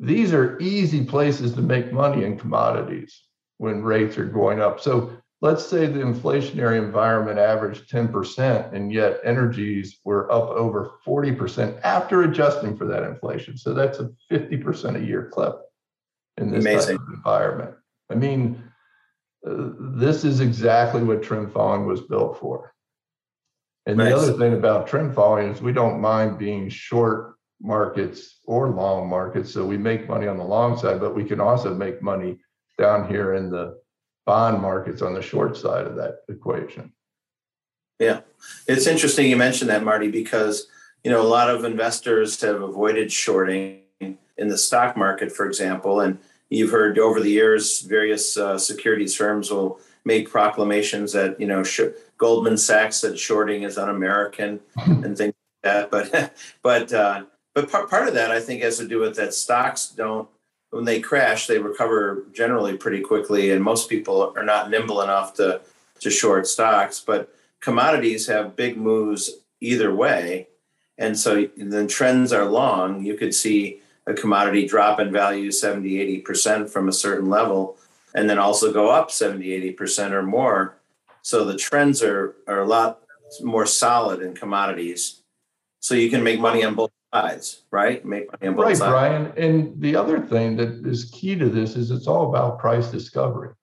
these 0.00 0.32
are 0.32 0.58
easy 0.58 1.04
places 1.04 1.52
to 1.52 1.62
make 1.62 1.92
money 1.92 2.24
in 2.24 2.38
commodities 2.38 3.22
when 3.60 3.82
rates 3.82 4.16
are 4.16 4.24
going 4.24 4.58
up. 4.58 4.80
So 4.80 5.12
let's 5.42 5.66
say 5.66 5.84
the 5.84 6.00
inflationary 6.00 6.78
environment 6.82 7.38
averaged 7.38 7.90
10% 7.90 8.72
and 8.72 8.90
yet 8.90 9.20
energies 9.22 10.00
were 10.02 10.32
up 10.32 10.48
over 10.48 10.92
40% 11.06 11.78
after 11.84 12.22
adjusting 12.22 12.74
for 12.74 12.86
that 12.86 13.02
inflation. 13.02 13.58
So 13.58 13.74
that's 13.74 13.98
a 13.98 14.12
50% 14.32 14.96
a 14.96 15.04
year 15.04 15.28
clip 15.30 15.60
in 16.38 16.50
this 16.50 16.64
Amazing. 16.64 16.96
type 16.96 17.06
of 17.06 17.12
environment. 17.12 17.74
I 18.10 18.14
mean, 18.14 18.62
uh, 19.46 19.72
this 19.78 20.24
is 20.24 20.40
exactly 20.40 21.02
what 21.02 21.22
trend 21.22 21.52
following 21.52 21.84
was 21.84 22.00
built 22.00 22.40
for. 22.40 22.72
And 23.84 23.98
nice. 23.98 24.08
the 24.08 24.16
other 24.16 24.38
thing 24.38 24.54
about 24.54 24.86
trend 24.86 25.14
following 25.14 25.48
is 25.48 25.60
we 25.60 25.74
don't 25.74 26.00
mind 26.00 26.38
being 26.38 26.70
short 26.70 27.34
markets 27.60 28.40
or 28.46 28.70
long 28.70 29.06
markets. 29.06 29.52
So 29.52 29.66
we 29.66 29.76
make 29.76 30.08
money 30.08 30.28
on 30.28 30.38
the 30.38 30.44
long 30.44 30.78
side, 30.78 30.98
but 30.98 31.14
we 31.14 31.24
can 31.24 31.40
also 31.40 31.74
make 31.74 32.00
money 32.00 32.38
down 32.80 33.08
here 33.08 33.34
in 33.34 33.50
the 33.50 33.78
bond 34.26 34.60
markets 34.60 35.02
on 35.02 35.14
the 35.14 35.22
short 35.22 35.56
side 35.56 35.86
of 35.86 35.96
that 35.96 36.22
equation. 36.28 36.92
Yeah, 37.98 38.20
it's 38.66 38.86
interesting 38.86 39.28
you 39.28 39.36
mentioned 39.36 39.70
that, 39.70 39.84
Marty, 39.84 40.10
because 40.10 40.66
you 41.04 41.10
know 41.10 41.20
a 41.20 41.28
lot 41.28 41.50
of 41.50 41.64
investors 41.64 42.40
have 42.40 42.62
avoided 42.62 43.12
shorting 43.12 43.82
in 44.00 44.48
the 44.48 44.56
stock 44.56 44.96
market, 44.96 45.30
for 45.30 45.46
example, 45.46 46.00
and 46.00 46.18
you've 46.48 46.70
heard 46.70 46.98
over 46.98 47.20
the 47.20 47.30
years 47.30 47.80
various 47.80 48.38
uh, 48.38 48.56
securities 48.58 49.14
firms 49.14 49.50
will 49.50 49.78
make 50.06 50.30
proclamations 50.30 51.12
that 51.12 51.38
you 51.38 51.46
know 51.46 51.62
sh- 51.62 51.92
Goldman 52.16 52.56
Sachs 52.56 52.96
said 52.96 53.18
shorting 53.18 53.64
is 53.64 53.76
un-American 53.76 54.60
and 54.76 55.16
things 55.16 55.34
like 55.34 55.62
that. 55.62 55.90
But 55.90 56.32
but 56.62 56.92
uh, 56.92 57.24
but 57.54 57.70
part 57.70 57.90
part 57.90 58.08
of 58.08 58.14
that 58.14 58.30
I 58.30 58.40
think 58.40 58.62
has 58.62 58.78
to 58.78 58.88
do 58.88 59.00
with 59.00 59.16
that 59.16 59.34
stocks 59.34 59.88
don't 59.88 60.28
when 60.70 60.84
they 60.84 61.00
crash, 61.00 61.46
they 61.46 61.58
recover 61.58 62.24
generally 62.32 62.76
pretty 62.76 63.00
quickly, 63.00 63.50
and 63.50 63.62
most 63.62 63.88
people 63.88 64.32
are 64.36 64.44
not 64.44 64.70
nimble 64.70 65.02
enough 65.02 65.34
to 65.34 65.60
to 66.00 66.10
short 66.10 66.46
stocks. 66.46 67.00
But 67.00 67.34
commodities 67.60 68.26
have 68.28 68.56
big 68.56 68.76
moves 68.76 69.30
either 69.60 69.94
way, 69.94 70.48
and 70.96 71.18
so 71.18 71.48
the 71.56 71.86
trends 71.86 72.32
are 72.32 72.44
long. 72.44 73.04
You 73.04 73.14
could 73.14 73.34
see 73.34 73.80
a 74.06 74.14
commodity 74.14 74.66
drop 74.66 74.98
in 74.98 75.12
value 75.12 75.50
70, 75.50 76.00
80 76.00 76.18
percent 76.20 76.70
from 76.70 76.88
a 76.88 76.92
certain 76.92 77.28
level, 77.28 77.76
and 78.14 78.30
then 78.30 78.38
also 78.38 78.72
go 78.72 78.90
up 78.90 79.10
70, 79.10 79.52
80 79.52 79.72
percent 79.72 80.14
or 80.14 80.22
more. 80.22 80.76
So 81.22 81.44
the 81.44 81.56
trends 81.56 82.02
are 82.02 82.36
are 82.46 82.60
a 82.60 82.66
lot 82.66 83.00
more 83.42 83.66
solid 83.66 84.22
in 84.22 84.34
commodities. 84.34 85.22
So 85.80 85.94
you 85.94 86.10
can 86.10 86.22
make 86.22 86.40
money 86.40 86.64
on 86.64 86.74
both 86.74 86.90
sides, 87.12 87.62
right? 87.70 88.04
Make 88.04 88.30
money 88.32 88.48
on 88.48 88.54
both 88.56 88.64
right, 88.64 88.76
sides. 88.76 88.90
Brian. 88.90 89.32
And 89.36 89.80
the 89.80 89.96
other 89.96 90.20
thing 90.20 90.56
that 90.56 90.86
is 90.86 91.10
key 91.12 91.36
to 91.36 91.48
this 91.48 91.76
is 91.76 91.90
it's 91.90 92.06
all 92.06 92.28
about 92.28 92.58
price 92.58 92.88
discovery. 92.88 93.54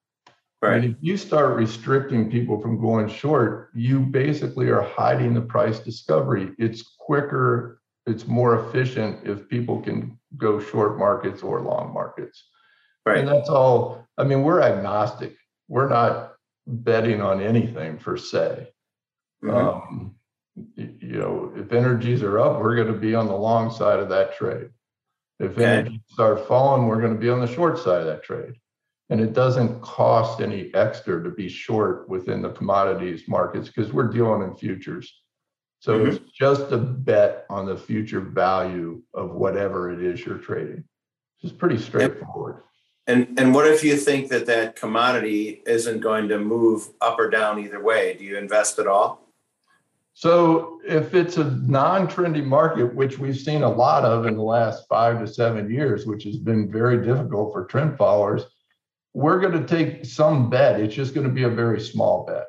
Right. 0.61 0.75
And 0.75 0.85
if 0.85 0.95
you 1.01 1.17
start 1.17 1.55
restricting 1.55 2.31
people 2.31 2.59
from 2.59 2.81
going 2.81 3.07
short, 3.07 3.69
you 3.75 3.99
basically 3.99 4.69
are 4.69 4.81
hiding 4.81 5.33
the 5.33 5.41
price 5.41 5.79
discovery. 5.79 6.51
It's 6.57 6.95
quicker, 6.99 7.79
it's 8.07 8.25
more 8.25 8.67
efficient 8.67 9.27
if 9.27 9.47
people 9.49 9.81
can 9.81 10.17
go 10.35 10.59
short 10.59 10.97
markets 10.97 11.43
or 11.43 11.61
long 11.61 11.93
markets. 11.93 12.49
Right. 13.05 13.19
And 13.19 13.27
that's 13.27 13.49
all. 13.49 14.05
I 14.17 14.23
mean, 14.23 14.41
we're 14.41 14.61
agnostic. 14.61 15.35
We're 15.67 15.89
not 15.89 16.33
betting 16.65 17.21
on 17.21 17.41
anything 17.41 17.97
per 17.97 18.17
se. 18.17 18.69
Mm-hmm. 19.43 19.55
Um, 19.55 20.15
you 20.75 21.17
know, 21.17 21.51
if 21.55 21.71
energies 21.71 22.23
are 22.23 22.39
up, 22.39 22.59
we're 22.61 22.75
going 22.75 22.91
to 22.91 22.99
be 22.99 23.15
on 23.15 23.27
the 23.27 23.35
long 23.35 23.71
side 23.71 23.99
of 23.99 24.09
that 24.09 24.35
trade. 24.35 24.69
If 25.39 25.51
okay. 25.51 25.65
energies 25.65 25.99
start 26.07 26.47
falling, 26.47 26.87
we're 26.87 27.01
going 27.01 27.13
to 27.13 27.19
be 27.19 27.29
on 27.29 27.39
the 27.39 27.47
short 27.47 27.77
side 27.77 28.01
of 28.01 28.07
that 28.07 28.23
trade. 28.23 28.53
And 29.09 29.21
it 29.21 29.33
doesn't 29.33 29.81
cost 29.81 30.41
any 30.41 30.73
extra 30.73 31.23
to 31.23 31.29
be 31.29 31.47
short 31.47 32.09
within 32.09 32.41
the 32.41 32.49
commodities 32.49 33.23
markets 33.27 33.67
because 33.67 33.93
we're 33.93 34.09
dealing 34.09 34.41
in 34.41 34.55
futures. 34.55 35.13
So 35.79 35.99
mm-hmm. 35.99 36.15
it's 36.15 36.31
just 36.31 36.71
a 36.71 36.77
bet 36.77 37.45
on 37.49 37.65
the 37.65 37.77
future 37.77 38.19
value 38.19 39.01
of 39.13 39.35
whatever 39.35 39.91
it 39.91 40.03
is 40.03 40.25
you're 40.25 40.39
trading. 40.39 40.83
It's 41.41 41.53
pretty 41.53 41.77
straightforward. 41.77 42.63
And 43.05 43.39
and 43.39 43.53
what 43.53 43.67
if 43.67 43.83
you 43.83 43.95
think 43.95 44.29
that 44.29 44.47
that 44.47 44.75
commodity 44.75 45.61
isn't 45.65 46.01
going 46.01 46.27
to 46.27 46.39
move 46.39 46.89
up 46.99 47.17
or 47.17 47.29
down 47.29 47.59
either 47.59 47.81
way? 47.81 48.15
Do 48.15 48.25
you 48.25 48.37
invest 48.37 48.79
at 48.79 48.87
all? 48.87 49.26
So 50.19 50.79
if 50.83 51.13
it's 51.13 51.37
a 51.37 51.43
non-trendy 51.43 52.43
market, 52.43 52.95
which 52.95 53.19
we've 53.19 53.37
seen 53.37 53.61
a 53.61 53.69
lot 53.69 54.03
of 54.03 54.25
in 54.25 54.35
the 54.35 54.41
last 54.41 54.87
five 54.89 55.19
to 55.19 55.27
seven 55.27 55.69
years, 55.69 56.07
which 56.07 56.23
has 56.23 56.37
been 56.37 56.71
very 56.71 57.05
difficult 57.05 57.53
for 57.53 57.65
trend 57.65 57.99
followers, 57.99 58.43
we're 59.13 59.39
going 59.39 59.53
to 59.53 59.67
take 59.67 60.05
some 60.05 60.49
bet. 60.49 60.79
It's 60.79 60.95
just 60.95 61.13
going 61.13 61.27
to 61.27 61.31
be 61.31 61.43
a 61.43 61.49
very 61.49 61.79
small 61.79 62.25
bet. 62.25 62.45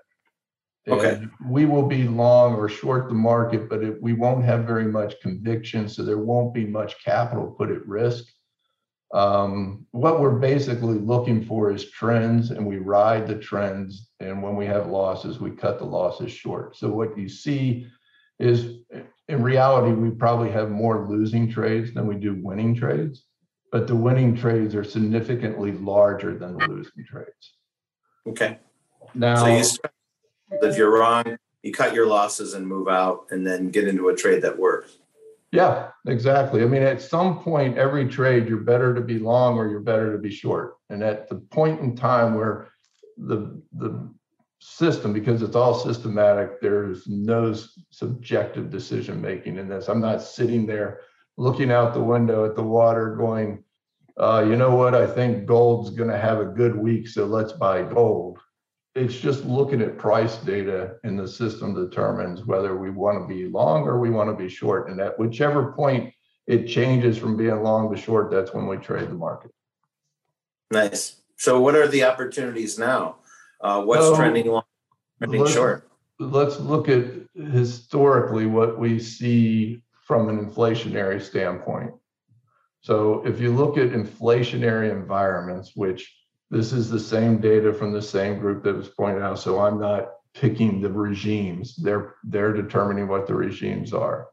Okay. 0.88 1.16
And 1.16 1.30
we 1.46 1.66
will 1.66 1.86
be 1.86 2.08
long 2.08 2.54
or 2.54 2.70
short 2.70 3.10
the 3.10 3.14
market, 3.14 3.68
but 3.68 3.84
it, 3.84 4.00
we 4.00 4.14
won't 4.14 4.46
have 4.46 4.64
very 4.64 4.86
much 4.86 5.20
conviction, 5.20 5.90
so 5.90 6.02
there 6.02 6.16
won't 6.16 6.54
be 6.54 6.64
much 6.64 7.04
capital 7.04 7.50
put 7.50 7.70
at 7.70 7.86
risk. 7.86 8.24
Um, 9.12 9.86
what 9.92 10.20
we're 10.20 10.38
basically 10.38 10.98
looking 10.98 11.44
for 11.44 11.72
is 11.72 11.90
trends, 11.90 12.50
and 12.50 12.66
we 12.66 12.76
ride 12.76 13.26
the 13.26 13.36
trends. 13.36 14.10
And 14.20 14.42
when 14.42 14.54
we 14.56 14.66
have 14.66 14.88
losses, 14.88 15.40
we 15.40 15.50
cut 15.50 15.78
the 15.78 15.84
losses 15.84 16.30
short. 16.30 16.76
So 16.76 16.90
what 16.90 17.16
you 17.16 17.28
see 17.28 17.86
is, 18.38 18.80
in 19.28 19.42
reality, 19.42 19.92
we 19.92 20.10
probably 20.10 20.50
have 20.50 20.70
more 20.70 21.08
losing 21.08 21.50
trades 21.50 21.94
than 21.94 22.06
we 22.06 22.16
do 22.16 22.38
winning 22.42 22.74
trades, 22.74 23.24
but 23.72 23.86
the 23.86 23.96
winning 23.96 24.36
trades 24.36 24.74
are 24.74 24.84
significantly 24.84 25.72
larger 25.72 26.36
than 26.38 26.56
the 26.56 26.66
losing 26.68 27.04
trades. 27.06 27.54
Okay. 28.26 28.58
Now, 29.14 29.36
So 29.36 29.56
you 29.56 29.64
start, 29.64 29.94
if 30.50 30.76
you're 30.76 30.92
wrong, 30.92 31.38
you 31.62 31.72
cut 31.72 31.94
your 31.94 32.06
losses 32.06 32.54
and 32.54 32.66
move 32.66 32.88
out 32.88 33.26
and 33.30 33.46
then 33.46 33.70
get 33.70 33.88
into 33.88 34.08
a 34.08 34.16
trade 34.16 34.42
that 34.42 34.58
works. 34.58 34.98
Yeah, 35.50 35.90
exactly. 36.06 36.62
I 36.62 36.66
mean, 36.66 36.82
at 36.82 37.00
some 37.00 37.38
point, 37.40 37.78
every 37.78 38.06
trade, 38.06 38.48
you're 38.48 38.58
better 38.58 38.94
to 38.94 39.00
be 39.00 39.18
long 39.18 39.56
or 39.56 39.68
you're 39.68 39.80
better 39.80 40.12
to 40.12 40.18
be 40.18 40.30
short. 40.30 40.74
And 40.90 41.02
at 41.02 41.28
the 41.28 41.36
point 41.36 41.80
in 41.80 41.96
time 41.96 42.34
where 42.34 42.68
the 43.16 43.60
the 43.72 44.08
system, 44.60 45.12
because 45.12 45.42
it's 45.42 45.56
all 45.56 45.74
systematic, 45.74 46.60
there's 46.60 47.06
no 47.06 47.54
subjective 47.90 48.70
decision 48.70 49.20
making 49.20 49.56
in 49.56 49.68
this. 49.68 49.88
I'm 49.88 50.00
not 50.00 50.20
sitting 50.20 50.66
there 50.66 51.00
looking 51.36 51.70
out 51.70 51.94
the 51.94 52.02
window 52.02 52.44
at 52.44 52.56
the 52.56 52.62
water 52.62 53.14
going, 53.16 53.62
uh, 54.18 54.44
you 54.46 54.56
know 54.56 54.74
what, 54.74 54.94
I 54.94 55.06
think 55.06 55.46
gold's 55.46 55.90
gonna 55.90 56.18
have 56.18 56.40
a 56.40 56.44
good 56.44 56.76
week, 56.76 57.06
so 57.08 57.24
let's 57.24 57.52
buy 57.52 57.82
gold. 57.82 58.38
It's 58.98 59.16
just 59.16 59.44
looking 59.44 59.80
at 59.80 59.96
price 59.96 60.38
data 60.38 60.96
and 61.04 61.16
the 61.16 61.28
system 61.28 61.72
determines 61.72 62.44
whether 62.44 62.76
we 62.76 62.90
want 62.90 63.22
to 63.22 63.32
be 63.32 63.46
long 63.46 63.82
or 63.86 64.00
we 64.00 64.10
want 64.10 64.28
to 64.28 64.34
be 64.34 64.48
short. 64.48 64.90
And 64.90 65.00
at 65.00 65.16
whichever 65.18 65.72
point 65.72 66.12
it 66.48 66.66
changes 66.66 67.16
from 67.16 67.36
being 67.36 67.62
long 67.62 67.94
to 67.94 68.00
short, 68.00 68.28
that's 68.28 68.52
when 68.52 68.66
we 68.66 68.76
trade 68.76 69.08
the 69.08 69.14
market. 69.14 69.52
Nice. 70.72 71.20
So 71.36 71.60
what 71.60 71.76
are 71.76 71.86
the 71.86 72.02
opportunities 72.04 72.76
now? 72.76 73.18
Uh, 73.60 73.82
what's 73.84 74.02
So, 74.02 74.16
trending 74.16 74.46
long, 74.46 74.64
trending 75.18 75.42
let's- 75.42 75.54
short? 75.54 75.84
Let's 76.18 76.58
look 76.58 76.88
at 76.88 77.04
historically 77.36 78.46
what 78.46 78.80
we 78.80 78.98
see 78.98 79.80
from 80.02 80.28
an 80.28 80.44
inflationary 80.44 81.22
standpoint. 81.22 81.94
So 82.80 83.24
if 83.24 83.40
you 83.40 83.52
look 83.54 83.78
at 83.78 83.90
inflationary 83.90 84.90
environments, 84.90 85.76
which 85.76 86.12
this 86.50 86.72
is 86.72 86.88
the 86.88 87.00
same 87.00 87.40
data 87.40 87.72
from 87.72 87.92
the 87.92 88.02
same 88.02 88.38
group 88.38 88.64
that 88.64 88.76
was 88.76 88.88
pointed 88.88 89.22
out, 89.22 89.38
so 89.38 89.60
I'm 89.60 89.78
not 89.78 90.08
picking 90.34 90.80
the 90.80 90.90
regimes. 90.90 91.76
They're 91.76 92.14
they're 92.24 92.52
determining 92.52 93.08
what 93.08 93.26
the 93.26 93.34
regimes 93.34 93.92
are. 93.92 94.28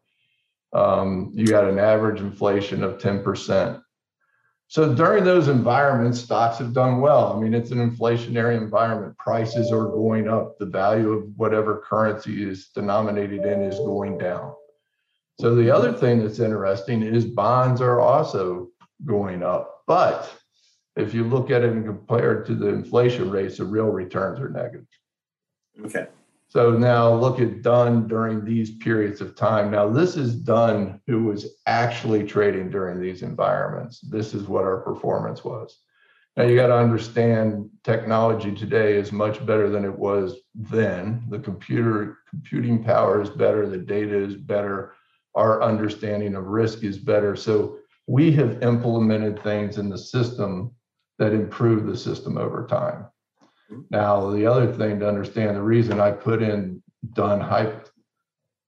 Um, 0.73 1.31
you 1.33 1.47
got 1.47 1.69
an 1.69 1.79
average 1.79 2.19
inflation 2.19 2.83
of 2.83 2.97
10%. 2.97 3.81
So 4.67 4.93
during 4.93 5.23
those 5.23 5.47
environments, 5.47 6.19
stocks 6.19 6.57
have 6.57 6.73
done 6.73 6.99
well. 6.99 7.31
I 7.31 7.39
mean, 7.39 7.53
it's 7.53 7.71
an 7.71 7.77
inflationary 7.77 8.57
environment. 8.57 9.17
Prices 9.17 9.71
are 9.71 9.85
going 9.85 10.27
up. 10.27 10.57
The 10.57 10.65
value 10.65 11.13
of 11.13 11.29
whatever 11.37 11.83
currency 11.87 12.43
is 12.43 12.69
denominated 12.69 13.45
in 13.45 13.61
is 13.61 13.77
going 13.77 14.17
down. 14.17 14.53
So 15.39 15.55
the 15.55 15.69
other 15.69 15.93
thing 15.93 16.19
that's 16.19 16.39
interesting 16.39 17.03
is 17.03 17.25
bonds 17.25 17.79
are 17.79 18.01
also 18.01 18.69
going 19.05 19.43
up. 19.43 19.83
But 19.85 20.33
if 20.95 21.13
you 21.13 21.23
look 21.23 21.51
at 21.51 21.63
it 21.63 21.71
and 21.71 21.85
compare 21.85 22.39
it 22.39 22.47
to 22.47 22.55
the 22.55 22.67
inflation 22.67 23.29
rates, 23.29 23.57
the 23.57 23.65
real 23.65 23.87
returns 23.87 24.39
are 24.39 24.49
negative. 24.49 24.87
Okay. 25.85 26.07
So 26.47 26.71
now 26.71 27.13
look 27.13 27.39
at 27.39 27.63
Dunn 27.63 28.07
during 28.07 28.45
these 28.45 28.77
periods 28.77 29.19
of 29.19 29.35
time. 29.35 29.71
Now, 29.71 29.89
this 29.89 30.15
is 30.15 30.35
Dunn 30.35 31.01
who 31.05 31.25
was 31.25 31.57
actually 31.65 32.23
trading 32.23 32.69
during 32.69 33.01
these 33.01 33.23
environments. 33.23 33.99
This 33.99 34.33
is 34.33 34.43
what 34.43 34.63
our 34.63 34.77
performance 34.77 35.43
was. 35.43 35.77
Now, 36.37 36.43
you 36.43 36.55
got 36.55 36.67
to 36.67 36.77
understand 36.77 37.69
technology 37.83 38.53
today 38.53 38.95
is 38.95 39.11
much 39.11 39.45
better 39.45 39.69
than 39.69 39.85
it 39.85 39.97
was 39.97 40.35
then. 40.53 41.25
The 41.29 41.39
computer 41.39 42.19
computing 42.29 42.83
power 42.83 43.21
is 43.21 43.29
better, 43.29 43.67
the 43.67 43.77
data 43.77 44.17
is 44.17 44.35
better, 44.35 44.93
our 45.33 45.61
understanding 45.61 46.35
of 46.35 46.45
risk 46.45 46.83
is 46.83 46.97
better. 46.97 47.35
So 47.35 47.79
we 48.07 48.31
have 48.33 48.63
implemented 48.63 49.41
things 49.43 49.77
in 49.77 49.89
the 49.89 49.97
system 49.97 50.71
that 51.19 51.33
improve 51.33 51.85
the 51.85 51.97
system 51.97 52.37
over 52.37 52.67
time. 52.67 53.05
Mm-hmm. 53.71 53.81
Now, 53.89 54.29
the 54.31 54.45
other 54.45 54.71
thing 54.71 54.99
to 54.99 55.07
understand, 55.07 55.55
the 55.55 55.61
reason 55.61 55.99
I 55.99 56.11
put 56.11 56.41
in 56.41 56.81
Dunn 57.13 57.39
hype, 57.39 57.87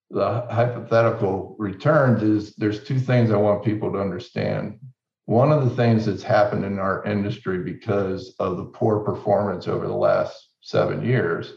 the 0.10 0.48
hypothetical 0.50 1.56
returns 1.60 2.24
is 2.24 2.56
there's 2.56 2.84
two 2.84 3.00
things 3.00 3.32
I 3.32 3.38
want 3.38 3.66
people 3.66 3.92
to 3.92 4.00
understand. 4.00 4.80
One 5.26 5.52
of 5.52 5.66
the 5.66 5.76
things 5.76 6.06
that's 6.06 6.24
happened 6.24 6.64
in 6.64 6.80
our 6.80 7.04
industry 7.04 7.60
because 7.60 8.34
of 8.40 8.58
the 8.58 8.66
poor 8.66 9.00
performance 9.00 9.68
over 9.68 9.86
the 9.88 9.94
last 9.94 10.52
seven 10.62 11.04
years 11.04 11.54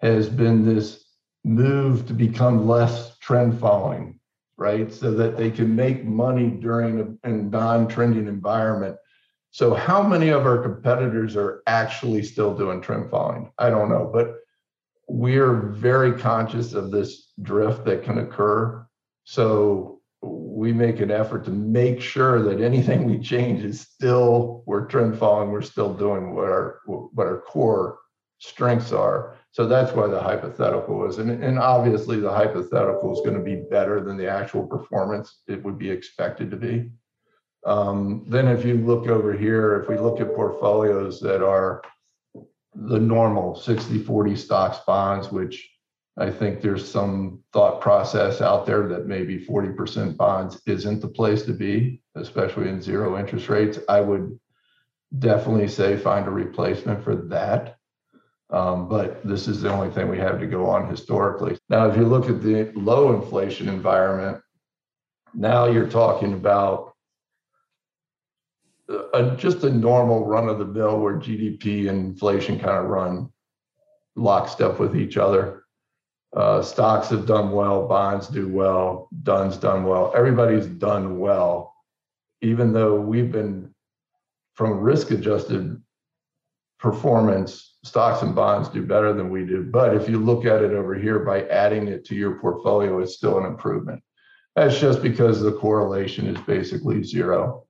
has 0.00 0.28
been 0.28 0.64
this 0.64 1.04
move 1.44 2.06
to 2.06 2.12
become 2.12 2.66
less 2.66 3.16
trend 3.18 3.58
following, 3.60 4.18
right? 4.56 4.92
So 4.92 5.12
that 5.12 5.36
they 5.36 5.50
can 5.50 5.74
make 5.74 6.04
money 6.04 6.50
during 6.50 7.18
a, 7.24 7.28
a 7.28 7.32
non-trending 7.32 8.26
environment 8.26 8.96
so 9.58 9.74
how 9.74 10.04
many 10.04 10.28
of 10.28 10.46
our 10.46 10.58
competitors 10.58 11.34
are 11.34 11.64
actually 11.66 12.22
still 12.22 12.56
doing 12.56 12.80
trend 12.80 13.10
following? 13.10 13.50
I 13.58 13.70
don't 13.70 13.88
know, 13.88 14.08
but 14.14 14.36
we're 15.08 15.70
very 15.70 16.16
conscious 16.16 16.74
of 16.74 16.92
this 16.92 17.32
drift 17.42 17.84
that 17.86 18.04
can 18.04 18.18
occur. 18.18 18.86
So 19.24 20.00
we 20.22 20.72
make 20.72 21.00
an 21.00 21.10
effort 21.10 21.44
to 21.46 21.50
make 21.50 22.00
sure 22.00 22.40
that 22.44 22.64
anything 22.64 23.10
we 23.10 23.18
change 23.18 23.64
is 23.64 23.80
still 23.80 24.62
we're 24.64 24.86
trend 24.86 25.18
following, 25.18 25.50
we're 25.50 25.62
still 25.62 25.92
doing 25.92 26.36
what 26.36 26.44
our 26.44 26.78
what 26.86 27.26
our 27.26 27.40
core 27.40 27.98
strengths 28.38 28.92
are. 28.92 29.38
So 29.50 29.66
that's 29.66 29.92
why 29.92 30.06
the 30.06 30.22
hypothetical 30.22 31.04
is. 31.08 31.18
And, 31.18 31.30
and 31.42 31.58
obviously 31.58 32.20
the 32.20 32.32
hypothetical 32.32 33.12
is 33.12 33.26
going 33.26 33.36
to 33.36 33.42
be 33.42 33.64
better 33.68 34.04
than 34.04 34.16
the 34.18 34.30
actual 34.30 34.64
performance 34.64 35.40
it 35.48 35.64
would 35.64 35.78
be 35.78 35.90
expected 35.90 36.48
to 36.52 36.56
be. 36.56 36.92
Um, 37.68 38.24
then 38.26 38.48
if 38.48 38.64
you 38.64 38.78
look 38.78 39.08
over 39.08 39.34
here, 39.34 39.78
if 39.82 39.90
we 39.90 39.98
look 39.98 40.20
at 40.20 40.34
portfolios 40.34 41.20
that 41.20 41.46
are 41.46 41.82
the 42.74 42.98
normal 42.98 43.56
60, 43.56 43.98
40 44.04 44.36
stocks 44.36 44.78
bonds, 44.86 45.30
which 45.30 45.70
I 46.16 46.30
think 46.30 46.62
there's 46.62 46.90
some 46.90 47.44
thought 47.52 47.82
process 47.82 48.40
out 48.40 48.64
there 48.64 48.88
that 48.88 49.06
maybe 49.06 49.44
40% 49.44 50.16
bonds 50.16 50.62
isn't 50.66 51.00
the 51.02 51.08
place 51.08 51.42
to 51.42 51.52
be, 51.52 52.00
especially 52.14 52.70
in 52.70 52.80
zero 52.80 53.18
interest 53.18 53.50
rates. 53.50 53.78
I 53.86 54.00
would 54.00 54.40
definitely 55.18 55.68
say 55.68 55.98
find 55.98 56.26
a 56.26 56.30
replacement 56.30 57.04
for 57.04 57.16
that. 57.16 57.76
Um, 58.48 58.88
but 58.88 59.22
this 59.26 59.46
is 59.46 59.60
the 59.60 59.70
only 59.70 59.90
thing 59.90 60.08
we 60.08 60.16
have 60.16 60.40
to 60.40 60.46
go 60.46 60.70
on 60.70 60.88
historically. 60.88 61.58
Now, 61.68 61.86
if 61.86 61.98
you 61.98 62.06
look 62.06 62.30
at 62.30 62.42
the 62.42 62.72
low 62.74 63.12
inflation 63.12 63.68
environment, 63.68 64.42
now 65.34 65.66
you're 65.66 65.90
talking 65.90 66.32
about 66.32 66.94
a, 68.88 69.34
just 69.36 69.64
a 69.64 69.70
normal 69.70 70.26
run 70.26 70.48
of 70.48 70.58
the 70.58 70.64
mill 70.64 70.98
where 70.98 71.16
GDP 71.16 71.88
and 71.88 72.06
inflation 72.06 72.58
kind 72.58 72.78
of 72.78 72.86
run 72.86 73.30
lockstep 74.16 74.78
with 74.78 74.96
each 74.96 75.16
other. 75.16 75.64
Uh, 76.36 76.62
stocks 76.62 77.08
have 77.08 77.26
done 77.26 77.50
well, 77.52 77.86
bonds 77.88 78.28
do 78.28 78.48
well, 78.48 79.08
Dunn's 79.22 79.56
done 79.56 79.84
well. 79.84 80.12
Everybody's 80.14 80.66
done 80.66 81.18
well, 81.18 81.74
even 82.42 82.72
though 82.72 83.00
we've 83.00 83.32
been 83.32 83.74
from 84.54 84.80
risk 84.80 85.10
adjusted 85.10 85.80
performance, 86.78 87.76
stocks 87.84 88.22
and 88.22 88.34
bonds 88.34 88.68
do 88.68 88.84
better 88.84 89.12
than 89.12 89.30
we 89.30 89.44
do. 89.44 89.62
But 89.62 89.96
if 89.96 90.08
you 90.08 90.18
look 90.18 90.44
at 90.44 90.62
it 90.62 90.72
over 90.72 90.94
here 90.94 91.20
by 91.20 91.44
adding 91.44 91.88
it 91.88 92.04
to 92.06 92.14
your 92.14 92.38
portfolio, 92.38 93.00
it's 93.00 93.16
still 93.16 93.38
an 93.38 93.46
improvement. 93.46 94.02
That's 94.54 94.78
just 94.78 95.02
because 95.02 95.40
the 95.40 95.52
correlation 95.52 96.26
is 96.26 96.40
basically 96.42 97.02
zero. 97.02 97.67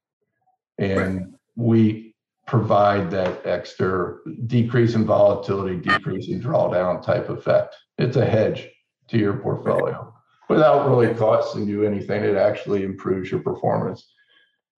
And 0.79 1.35
we 1.57 2.15
provide 2.47 3.11
that 3.11 3.45
extra 3.45 4.19
decrease 4.47 4.95
in 4.95 5.05
volatility, 5.05 5.77
decrease 5.77 6.29
in 6.29 6.41
drawdown 6.41 7.03
type 7.03 7.29
effect. 7.29 7.77
It's 7.99 8.17
a 8.17 8.25
hedge 8.25 8.69
to 9.09 9.19
your 9.19 9.35
portfolio 9.35 10.15
without 10.49 10.89
really 10.89 11.15
costing 11.15 11.69
you 11.69 11.85
anything. 11.85 12.25
It 12.25 12.37
actually 12.37 12.85
improves 12.85 13.31
your 13.31 13.41
performance. 13.41 14.11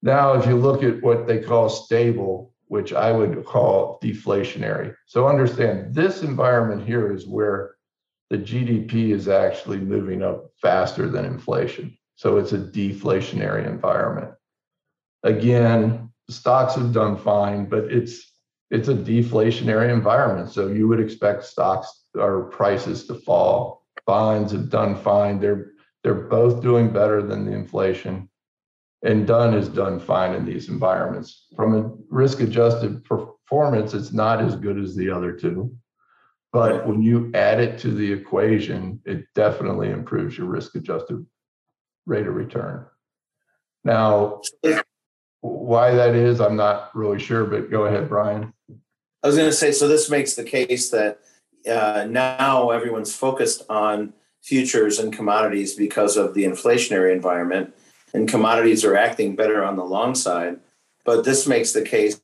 Now, 0.02 0.32
if 0.32 0.46
you 0.46 0.56
look 0.56 0.82
at 0.82 1.02
what 1.02 1.26
they 1.26 1.38
call 1.38 1.68
stable, 1.68 2.54
which 2.70 2.92
I 2.92 3.10
would 3.10 3.44
call 3.44 3.98
deflationary. 4.00 4.94
So 5.06 5.26
understand 5.26 5.92
this 5.92 6.22
environment 6.22 6.86
here 6.86 7.12
is 7.12 7.26
where 7.26 7.74
the 8.30 8.38
GDP 8.38 9.10
is 9.10 9.26
actually 9.26 9.78
moving 9.78 10.22
up 10.22 10.52
faster 10.62 11.08
than 11.08 11.24
inflation. 11.24 11.98
So 12.14 12.36
it's 12.36 12.52
a 12.52 12.58
deflationary 12.58 13.66
environment. 13.66 14.30
Again, 15.22 16.10
stocks 16.28 16.74
have 16.74 16.92
Dunn 16.92 17.16
fine, 17.16 17.66
but 17.66 17.84
it's 17.84 18.32
it's 18.70 18.88
a 18.88 18.94
deflationary 18.94 19.92
environment. 19.92 20.50
So 20.50 20.68
you 20.68 20.86
would 20.88 21.00
expect 21.00 21.44
stocks 21.44 22.04
or 22.14 22.44
prices 22.44 23.06
to 23.08 23.14
fall. 23.14 23.84
Bonds 24.06 24.52
have 24.52 24.70
done 24.70 24.96
fine. 24.96 25.40
They're 25.40 25.72
they're 26.02 26.14
both 26.14 26.62
doing 26.62 26.90
better 26.90 27.22
than 27.22 27.44
the 27.44 27.52
inflation. 27.52 28.28
And 29.02 29.26
done 29.26 29.54
is 29.54 29.68
done 29.68 29.98
fine 29.98 30.34
in 30.34 30.44
these 30.44 30.68
environments. 30.68 31.46
From 31.56 31.74
a 31.74 31.90
risk 32.10 32.40
adjusted 32.40 33.02
performance, 33.04 33.94
it's 33.94 34.12
not 34.12 34.42
as 34.42 34.56
good 34.56 34.78
as 34.78 34.94
the 34.94 35.10
other 35.10 35.32
two. 35.32 35.74
But 36.52 36.86
when 36.86 37.02
you 37.02 37.30
add 37.34 37.60
it 37.60 37.78
to 37.80 37.92
the 37.92 38.12
equation, 38.12 39.00
it 39.06 39.24
definitely 39.34 39.90
improves 39.90 40.36
your 40.36 40.48
risk 40.48 40.74
adjusted 40.74 41.24
rate 42.06 42.26
of 42.26 42.34
return. 42.34 42.86
Now, 43.84 44.42
why 45.40 45.92
that 45.92 46.14
is, 46.14 46.40
I'm 46.40 46.56
not 46.56 46.94
really 46.94 47.18
sure, 47.18 47.44
but 47.44 47.70
go 47.70 47.86
ahead, 47.86 48.08
Brian. 48.08 48.52
I 49.22 49.26
was 49.26 49.36
going 49.36 49.48
to 49.48 49.56
say, 49.56 49.72
so 49.72 49.88
this 49.88 50.10
makes 50.10 50.34
the 50.34 50.44
case 50.44 50.90
that 50.90 51.20
uh, 51.70 52.06
now 52.08 52.70
everyone's 52.70 53.14
focused 53.14 53.62
on 53.68 54.12
futures 54.42 54.98
and 54.98 55.12
commodities 55.12 55.74
because 55.74 56.16
of 56.16 56.34
the 56.34 56.44
inflationary 56.44 57.12
environment, 57.12 57.74
and 58.14 58.28
commodities 58.28 58.84
are 58.84 58.96
acting 58.96 59.36
better 59.36 59.62
on 59.62 59.76
the 59.76 59.84
long 59.84 60.14
side. 60.14 60.58
But 61.04 61.24
this 61.24 61.46
makes 61.46 61.72
the 61.72 61.82
case 61.82 62.20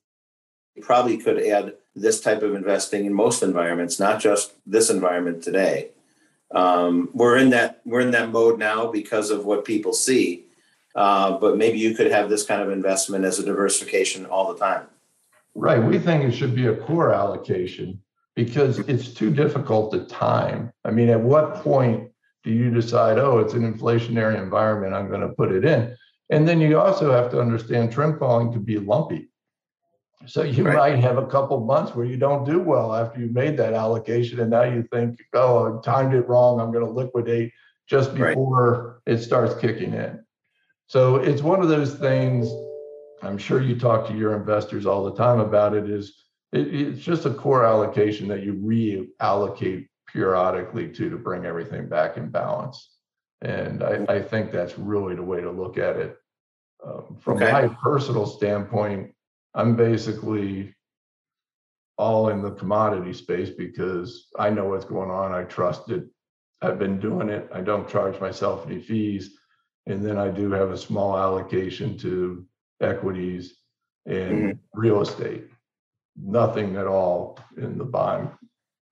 probably 0.80 1.18
could 1.18 1.42
add 1.42 1.74
this 1.94 2.20
type 2.20 2.42
of 2.42 2.54
investing 2.54 3.06
in 3.06 3.14
most 3.14 3.42
environments, 3.42 3.98
not 3.98 4.20
just 4.20 4.52
this 4.66 4.90
environment 4.90 5.42
today. 5.42 5.90
Um, 6.50 7.08
we're 7.12 7.36
in 7.36 7.50
that 7.50 7.80
we're 7.84 8.00
in 8.00 8.12
that 8.12 8.30
mode 8.30 8.58
now 8.58 8.90
because 8.90 9.30
of 9.30 9.44
what 9.44 9.64
people 9.64 9.92
see. 9.92 10.45
Uh, 10.96 11.38
but 11.38 11.58
maybe 11.58 11.78
you 11.78 11.94
could 11.94 12.10
have 12.10 12.30
this 12.30 12.44
kind 12.44 12.62
of 12.62 12.70
investment 12.70 13.24
as 13.24 13.38
a 13.38 13.44
diversification 13.44 14.24
all 14.26 14.52
the 14.52 14.58
time. 14.58 14.86
Right. 15.54 15.82
We 15.82 15.98
think 15.98 16.24
it 16.24 16.32
should 16.32 16.54
be 16.54 16.66
a 16.66 16.76
core 16.76 17.12
allocation 17.12 18.02
because 18.34 18.78
it's 18.80 19.12
too 19.12 19.30
difficult 19.30 19.92
to 19.92 20.06
time. 20.06 20.72
I 20.84 20.90
mean, 20.90 21.10
at 21.10 21.20
what 21.20 21.56
point 21.56 22.10
do 22.44 22.50
you 22.50 22.70
decide, 22.70 23.18
oh, 23.18 23.38
it's 23.38 23.54
an 23.54 23.70
inflationary 23.70 24.40
environment, 24.40 24.94
I'm 24.94 25.08
going 25.08 25.20
to 25.20 25.28
put 25.28 25.52
it 25.52 25.64
in? 25.64 25.96
And 26.30 26.48
then 26.48 26.60
you 26.60 26.78
also 26.78 27.12
have 27.12 27.30
to 27.30 27.40
understand 27.40 27.92
trend 27.92 28.18
following 28.18 28.52
can 28.52 28.62
be 28.62 28.78
lumpy. 28.78 29.28
So 30.26 30.42
you 30.42 30.64
right. 30.64 30.76
might 30.76 30.98
have 31.00 31.18
a 31.18 31.26
couple 31.26 31.60
months 31.60 31.94
where 31.94 32.06
you 32.06 32.16
don't 32.16 32.44
do 32.44 32.58
well 32.58 32.94
after 32.94 33.20
you 33.20 33.28
made 33.28 33.56
that 33.58 33.74
allocation, 33.74 34.40
and 34.40 34.50
now 34.50 34.64
you 34.64 34.82
think, 34.92 35.20
oh, 35.34 35.78
I 35.78 35.80
timed 35.82 36.14
it 36.14 36.26
wrong. 36.26 36.58
I'm 36.58 36.72
going 36.72 36.84
to 36.84 36.90
liquidate 36.90 37.52
just 37.86 38.14
before 38.14 39.00
right. 39.06 39.14
it 39.14 39.22
starts 39.22 39.54
kicking 39.60 39.92
in. 39.92 40.24
So 40.86 41.16
it's 41.16 41.42
one 41.42 41.60
of 41.60 41.68
those 41.68 41.94
things. 41.94 42.48
I'm 43.22 43.38
sure 43.38 43.60
you 43.60 43.78
talk 43.78 44.06
to 44.08 44.16
your 44.16 44.36
investors 44.36 44.86
all 44.86 45.04
the 45.04 45.14
time 45.14 45.40
about 45.40 45.74
it. 45.74 45.90
Is 45.90 46.14
it, 46.52 46.74
it's 46.74 47.00
just 47.00 47.26
a 47.26 47.34
core 47.34 47.64
allocation 47.64 48.28
that 48.28 48.42
you 48.42 48.54
reallocate 48.54 49.88
periodically 50.06 50.88
to 50.92 51.10
to 51.10 51.16
bring 51.16 51.44
everything 51.44 51.88
back 51.88 52.16
in 52.16 52.30
balance. 52.30 52.90
And 53.42 53.82
I, 53.82 54.04
I 54.08 54.22
think 54.22 54.50
that's 54.50 54.78
really 54.78 55.14
the 55.14 55.22
way 55.22 55.40
to 55.40 55.50
look 55.50 55.76
at 55.76 55.96
it. 55.96 56.16
Um, 56.84 57.16
from 57.20 57.36
okay. 57.36 57.52
my 57.52 57.68
personal 57.82 58.26
standpoint, 58.26 59.12
I'm 59.54 59.76
basically 59.76 60.74
all 61.98 62.28
in 62.28 62.42
the 62.42 62.52
commodity 62.52 63.12
space 63.12 63.50
because 63.50 64.28
I 64.38 64.50
know 64.50 64.66
what's 64.66 64.84
going 64.84 65.10
on. 65.10 65.32
I 65.32 65.44
trust 65.44 65.90
it. 65.90 66.04
I've 66.62 66.78
been 66.78 67.00
doing 67.00 67.28
it. 67.28 67.48
I 67.52 67.60
don't 67.60 67.88
charge 67.88 68.20
myself 68.20 68.66
any 68.66 68.80
fees. 68.80 69.36
And 69.86 70.04
then 70.04 70.18
I 70.18 70.28
do 70.28 70.50
have 70.50 70.70
a 70.70 70.78
small 70.78 71.16
allocation 71.16 71.96
to 71.98 72.44
equities 72.80 73.54
and 74.04 74.32
mm-hmm. 74.32 74.80
real 74.80 75.00
estate. 75.00 75.44
Nothing 76.16 76.76
at 76.76 76.86
all 76.86 77.38
in 77.56 77.78
the 77.78 77.84
bond 77.84 78.30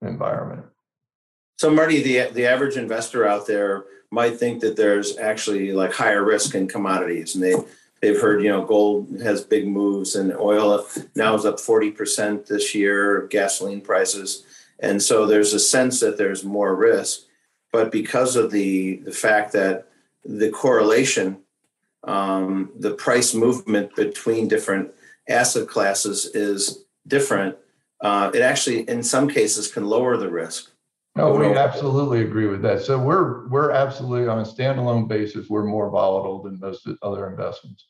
environment. 0.02 0.66
So 1.58 1.70
Marty, 1.70 2.02
the 2.02 2.30
the 2.32 2.46
average 2.46 2.76
investor 2.76 3.26
out 3.26 3.46
there 3.46 3.84
might 4.10 4.38
think 4.38 4.60
that 4.60 4.76
there's 4.76 5.18
actually 5.18 5.72
like 5.72 5.92
higher 5.92 6.24
risk 6.24 6.54
in 6.54 6.68
commodities 6.68 7.34
and 7.34 7.42
they 7.42 7.54
they've 8.00 8.20
heard 8.20 8.42
you 8.42 8.48
know 8.48 8.64
gold 8.64 9.08
has 9.20 9.42
big 9.42 9.66
moves 9.66 10.14
and 10.14 10.32
oil 10.36 10.86
now 11.16 11.34
is 11.34 11.44
up 11.44 11.56
40% 11.56 12.46
this 12.46 12.74
year 12.74 13.26
gasoline 13.28 13.80
prices 13.80 14.44
and 14.78 15.02
so 15.02 15.26
there's 15.26 15.52
a 15.52 15.58
sense 15.58 16.00
that 16.00 16.18
there's 16.18 16.44
more 16.44 16.74
risk 16.74 17.22
but 17.72 17.90
because 17.90 18.36
of 18.36 18.50
the 18.50 18.96
the 18.98 19.12
fact 19.12 19.52
that 19.52 19.88
the 20.24 20.50
correlation 20.50 21.38
um, 22.04 22.70
the 22.78 22.94
price 22.94 23.34
movement 23.34 23.94
between 23.96 24.46
different 24.46 24.90
asset 25.28 25.68
classes 25.68 26.26
is 26.34 26.84
different 27.06 27.56
uh, 28.00 28.30
it 28.34 28.40
actually 28.40 28.88
in 28.88 29.02
some 29.02 29.28
cases 29.28 29.72
can 29.72 29.86
lower 29.86 30.16
the 30.16 30.30
risk 30.30 30.70
no, 31.16 31.32
we 31.32 31.46
absolutely 31.46 32.22
agree 32.22 32.48
with 32.48 32.60
that. 32.62 32.82
So 32.82 32.98
we're 32.98 33.46
we're 33.46 33.70
absolutely 33.70 34.26
on 34.26 34.40
a 34.40 34.42
standalone 34.42 35.06
basis, 35.06 35.48
we're 35.48 35.64
more 35.64 35.88
volatile 35.88 36.42
than 36.42 36.58
most 36.58 36.88
other 37.02 37.30
investments. 37.30 37.86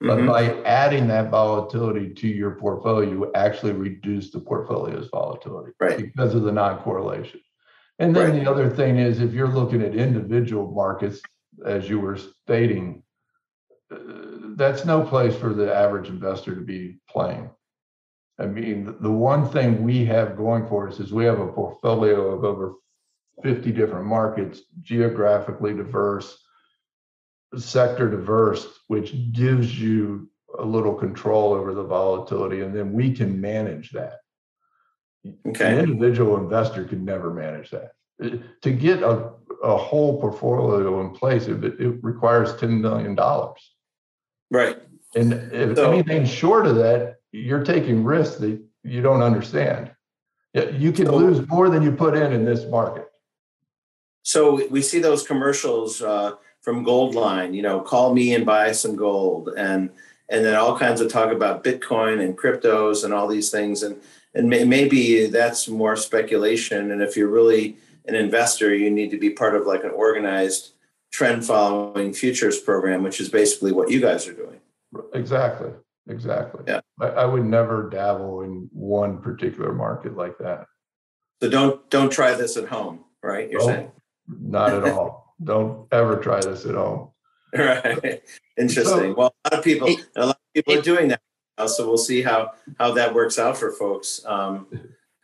But 0.00 0.18
mm-hmm. 0.18 0.26
by 0.26 0.62
adding 0.64 1.08
that 1.08 1.30
volatility 1.30 2.12
to 2.12 2.28
your 2.28 2.56
portfolio, 2.56 3.08
you 3.08 3.32
actually 3.34 3.72
reduce 3.72 4.30
the 4.30 4.40
portfolio's 4.40 5.08
volatility 5.10 5.72
right. 5.80 5.96
because 5.96 6.34
of 6.34 6.42
the 6.42 6.52
non-correlation. 6.52 7.40
And 7.98 8.14
then 8.14 8.32
right. 8.32 8.44
the 8.44 8.50
other 8.50 8.68
thing 8.68 8.98
is, 8.98 9.20
if 9.20 9.32
you're 9.32 9.48
looking 9.48 9.80
at 9.80 9.94
individual 9.94 10.70
markets, 10.70 11.22
as 11.64 11.88
you 11.88 12.00
were 12.00 12.18
stating, 12.18 13.02
uh, 13.90 13.98
that's 14.56 14.84
no 14.84 15.02
place 15.02 15.34
for 15.36 15.52
the 15.52 15.74
average 15.74 16.08
investor 16.08 16.54
to 16.54 16.60
be 16.60 16.98
playing. 17.08 17.50
I 18.38 18.46
mean, 18.46 18.94
the 19.00 19.10
one 19.10 19.48
thing 19.48 19.82
we 19.82 20.04
have 20.06 20.36
going 20.36 20.66
for 20.66 20.88
us 20.88 21.00
is 21.00 21.12
we 21.12 21.24
have 21.24 21.40
a 21.40 21.52
portfolio 21.52 22.34
of 22.34 22.44
over 22.44 22.74
50 23.42 23.72
different 23.72 24.06
markets, 24.06 24.60
geographically 24.82 25.74
diverse, 25.74 26.38
sector 27.56 28.10
diverse, 28.10 28.66
which 28.88 29.32
gives 29.32 29.78
you 29.78 30.30
a 30.58 30.64
little 30.64 30.94
control 30.94 31.52
over 31.52 31.74
the 31.74 31.84
volatility, 31.84 32.60
and 32.60 32.74
then 32.74 32.92
we 32.92 33.12
can 33.12 33.40
manage 33.40 33.90
that. 33.92 34.18
Okay. 35.46 35.72
An 35.72 35.90
individual 35.90 36.36
investor 36.36 36.84
can 36.84 37.04
never 37.04 37.32
manage 37.32 37.70
that. 37.70 37.92
To 38.62 38.72
get 38.72 39.02
a, 39.02 39.32
a 39.62 39.76
whole 39.76 40.20
portfolio 40.20 41.00
in 41.00 41.10
place, 41.10 41.46
it, 41.46 41.62
it 41.64 42.02
requires 42.02 42.52
$10 42.54 42.80
million. 42.80 43.16
Right. 44.50 44.76
And 45.14 45.32
if 45.52 45.76
so, 45.76 45.92
anything 45.92 46.26
short 46.26 46.66
of 46.66 46.76
that, 46.76 47.16
you're 47.32 47.64
taking 47.64 48.04
risks 48.04 48.36
that 48.36 48.60
you 48.84 49.02
don't 49.02 49.22
understand. 49.22 49.90
You 50.54 50.92
can 50.92 51.06
so, 51.06 51.16
lose 51.16 51.46
more 51.48 51.68
than 51.68 51.82
you 51.82 51.92
put 51.92 52.16
in 52.16 52.32
in 52.32 52.44
this 52.44 52.64
market. 52.66 53.08
So 54.22 54.66
we 54.68 54.82
see 54.82 54.98
those 54.98 55.26
commercials 55.26 56.02
uh, 56.02 56.32
from 56.62 56.84
Goldline, 56.84 57.54
you 57.54 57.62
know, 57.62 57.80
call 57.80 58.14
me 58.14 58.34
and 58.34 58.44
buy 58.44 58.72
some 58.72 58.96
gold, 58.96 59.50
and 59.56 59.90
and 60.28 60.44
then 60.44 60.56
all 60.56 60.76
kinds 60.76 61.00
of 61.00 61.12
talk 61.12 61.30
about 61.30 61.62
Bitcoin 61.62 62.24
and 62.24 62.36
cryptos 62.36 63.04
and 63.04 63.14
all 63.14 63.28
these 63.28 63.50
things, 63.50 63.82
and 63.82 64.00
and 64.34 64.48
may, 64.48 64.64
maybe 64.64 65.26
that's 65.26 65.68
more 65.68 65.94
speculation. 65.94 66.90
And 66.90 67.02
if 67.02 67.16
you're 67.16 67.28
really 67.28 67.76
an 68.08 68.14
investor, 68.14 68.74
you 68.74 68.90
need 68.90 69.10
to 69.10 69.18
be 69.18 69.30
part 69.30 69.54
of 69.54 69.66
like 69.66 69.84
an 69.84 69.90
organized 69.90 70.72
trend 71.12 71.44
following 71.44 72.12
futures 72.12 72.58
program, 72.58 73.02
which 73.02 73.20
is 73.20 73.28
basically 73.28 73.72
what 73.72 73.90
you 73.90 74.00
guys 74.00 74.26
are 74.26 74.32
doing. 74.32 74.60
Exactly. 75.14 75.70
Exactly. 76.08 76.64
Yeah. 76.68 76.80
I, 77.00 77.06
I 77.06 77.24
would 77.24 77.44
never 77.44 77.88
dabble 77.90 78.42
in 78.42 78.68
one 78.72 79.18
particular 79.18 79.72
market 79.72 80.16
like 80.16 80.38
that. 80.38 80.66
So 81.42 81.50
don't 81.50 81.88
don't 81.90 82.10
try 82.10 82.34
this 82.34 82.56
at 82.56 82.68
home, 82.68 83.04
right? 83.22 83.50
You're 83.50 83.60
saying 83.60 83.90
not 84.28 84.72
at 84.72 84.84
all 84.84 85.26
don't 85.42 85.86
ever 85.92 86.16
try 86.16 86.40
this 86.40 86.64
at 86.66 86.74
home. 86.74 87.10
Right. 87.54 88.20
Interesting. 88.58 88.84
So, 88.84 89.14
well, 89.14 89.34
a 89.44 89.48
lot 89.48 89.58
of 89.58 89.64
people, 89.64 89.88
a 90.16 90.26
lot 90.26 90.36
of 90.36 90.52
people 90.52 90.78
are 90.78 90.82
doing 90.82 91.08
that. 91.08 91.22
Now, 91.56 91.68
so 91.68 91.86
we'll 91.86 91.96
see 91.96 92.20
how 92.20 92.52
how 92.78 92.92
that 92.92 93.14
works 93.14 93.38
out 93.38 93.56
for 93.56 93.72
folks. 93.72 94.20
Um, 94.26 94.66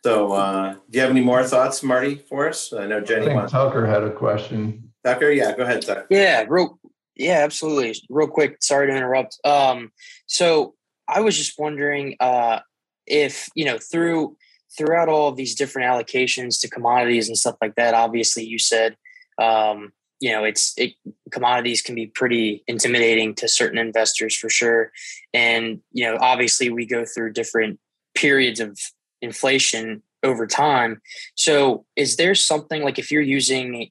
so, 0.05 0.33
uh, 0.33 0.73
do 0.91 0.99
you 0.99 1.01
have 1.01 1.11
any 1.11 1.21
more 1.21 1.45
thoughts, 1.45 1.83
Marty, 1.83 2.17
for 2.17 2.49
us? 2.49 2.73
I 2.73 2.87
know 2.87 3.01
Jenny. 3.01 3.31
I 3.31 3.35
wants- 3.35 3.53
Tucker 3.53 3.87
had 3.87 4.03
a 4.03 4.11
question. 4.11 4.93
Tucker, 5.05 5.31
yeah, 5.31 5.57
go 5.57 5.63
ahead, 5.63 5.83
Tucker. 5.83 6.07
Yeah, 6.11 6.45
real, 6.49 6.79
yeah, 7.17 7.41
absolutely. 7.41 7.95
Real 8.09 8.29
quick, 8.29 8.63
sorry 8.63 8.89
to 8.89 8.97
interrupt. 8.97 9.39
Um, 9.45 9.93
so 10.27 10.75
I 11.09 11.21
was 11.21 11.37
just 11.37 11.59
wondering 11.59 12.17
uh, 12.21 12.61
if 13.07 13.49
you 13.55 13.65
know 13.65 13.79
through 13.79 14.37
throughout 14.77 15.09
all 15.09 15.29
of 15.29 15.37
these 15.37 15.55
different 15.55 15.89
allocations 15.89 16.61
to 16.61 16.69
commodities 16.71 17.29
and 17.29 17.37
stuff 17.37 17.57
like 17.61 17.75
that. 17.75 17.95
Obviously, 17.95 18.45
you 18.45 18.59
said 18.59 18.97
um, 19.39 19.93
you 20.23 20.31
know 20.31 20.45
it's 20.45 20.73
it, 20.79 20.95
commodities 21.31 21.83
can 21.83 21.95
be 21.95 22.07
pretty 22.07 22.63
intimidating 22.67 23.35
to 23.35 23.49
certain 23.49 23.79
investors 23.79 24.37
for 24.37 24.49
sure 24.49 24.93
and 25.35 25.81
you 25.93 26.05
know 26.05 26.17
obviously 26.21 26.71
we 26.71 26.87
go 26.87 27.05
through 27.05 27.33
different 27.33 27.79
periods 28.15 28.61
of 28.61 28.79
inflation 29.23 30.03
over 30.23 30.47
time 30.47 31.01
so 31.35 31.85
is 31.97 32.17
there 32.17 32.35
something 32.35 32.83
like 32.83 32.99
if 32.99 33.11
you're 33.11 33.23
using 33.23 33.91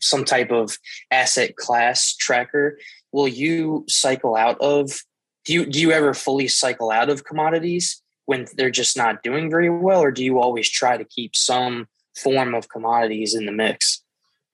some 0.00 0.24
type 0.24 0.50
of 0.50 0.76
asset 1.10 1.56
class 1.56 2.14
tracker 2.14 2.78
will 3.12 3.28
you 3.28 3.84
cycle 3.88 4.36
out 4.36 4.60
of 4.60 4.90
do 5.44 5.54
you 5.54 5.66
do 5.66 5.80
you 5.80 5.92
ever 5.92 6.14
fully 6.14 6.48
cycle 6.48 6.90
out 6.90 7.10
of 7.10 7.24
commodities 7.24 8.02
when 8.26 8.46
they're 8.54 8.70
just 8.70 8.96
not 8.96 9.22
doing 9.22 9.50
very 9.50 9.70
well, 9.70 10.00
or 10.00 10.10
do 10.10 10.24
you 10.24 10.38
always 10.38 10.68
try 10.68 10.96
to 10.96 11.04
keep 11.04 11.34
some 11.34 11.88
form 12.16 12.54
of 12.54 12.68
commodities 12.68 13.34
in 13.34 13.46
the 13.46 13.52
mix? 13.52 14.01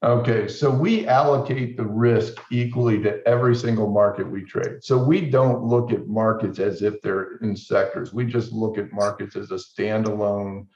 Okay, 0.05 0.47
so 0.47 0.71
we 0.71 1.09
allocate 1.09 1.77
the 1.77 1.85
risk 1.85 2.41
equally 2.53 3.03
to 3.03 3.27
every 3.27 3.57
single 3.57 3.91
market 3.91 4.31
we 4.31 4.45
trade. 4.45 4.85
So 4.85 4.97
we 4.97 5.29
don't 5.29 5.65
look 5.65 5.93
at 5.93 6.07
markets 6.07 6.61
as 6.61 6.83
if 6.83 7.03
they're 7.03 7.39
in 7.39 7.57
sectors. 7.57 8.13
We 8.13 8.25
just 8.25 8.53
look 8.53 8.79
at 8.79 8.93
markets 8.93 9.35
as 9.35 9.51
a 9.51 9.57
standalone 9.57 10.69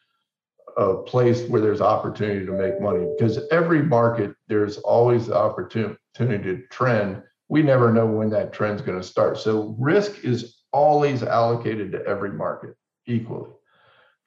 uh, 0.76 0.94
place 1.06 1.42
where 1.48 1.60
there's 1.60 1.80
opportunity 1.80 2.44
to 2.46 2.52
make 2.52 2.80
money. 2.80 3.06
Because 3.16 3.38
every 3.52 3.82
market, 3.82 4.34
there's 4.48 4.78
always 4.78 5.28
the 5.28 5.36
opportunity 5.36 5.96
to 6.18 6.66
trend. 6.72 7.22
We 7.48 7.62
never 7.62 7.92
know 7.92 8.06
when 8.06 8.30
that 8.30 8.52
trend's 8.52 8.82
going 8.82 9.00
to 9.00 9.06
start. 9.06 9.38
So 9.38 9.76
risk 9.78 10.24
is 10.24 10.62
always 10.72 11.22
allocated 11.22 11.92
to 11.92 12.04
every 12.06 12.32
market 12.32 12.74
equally. 13.06 13.50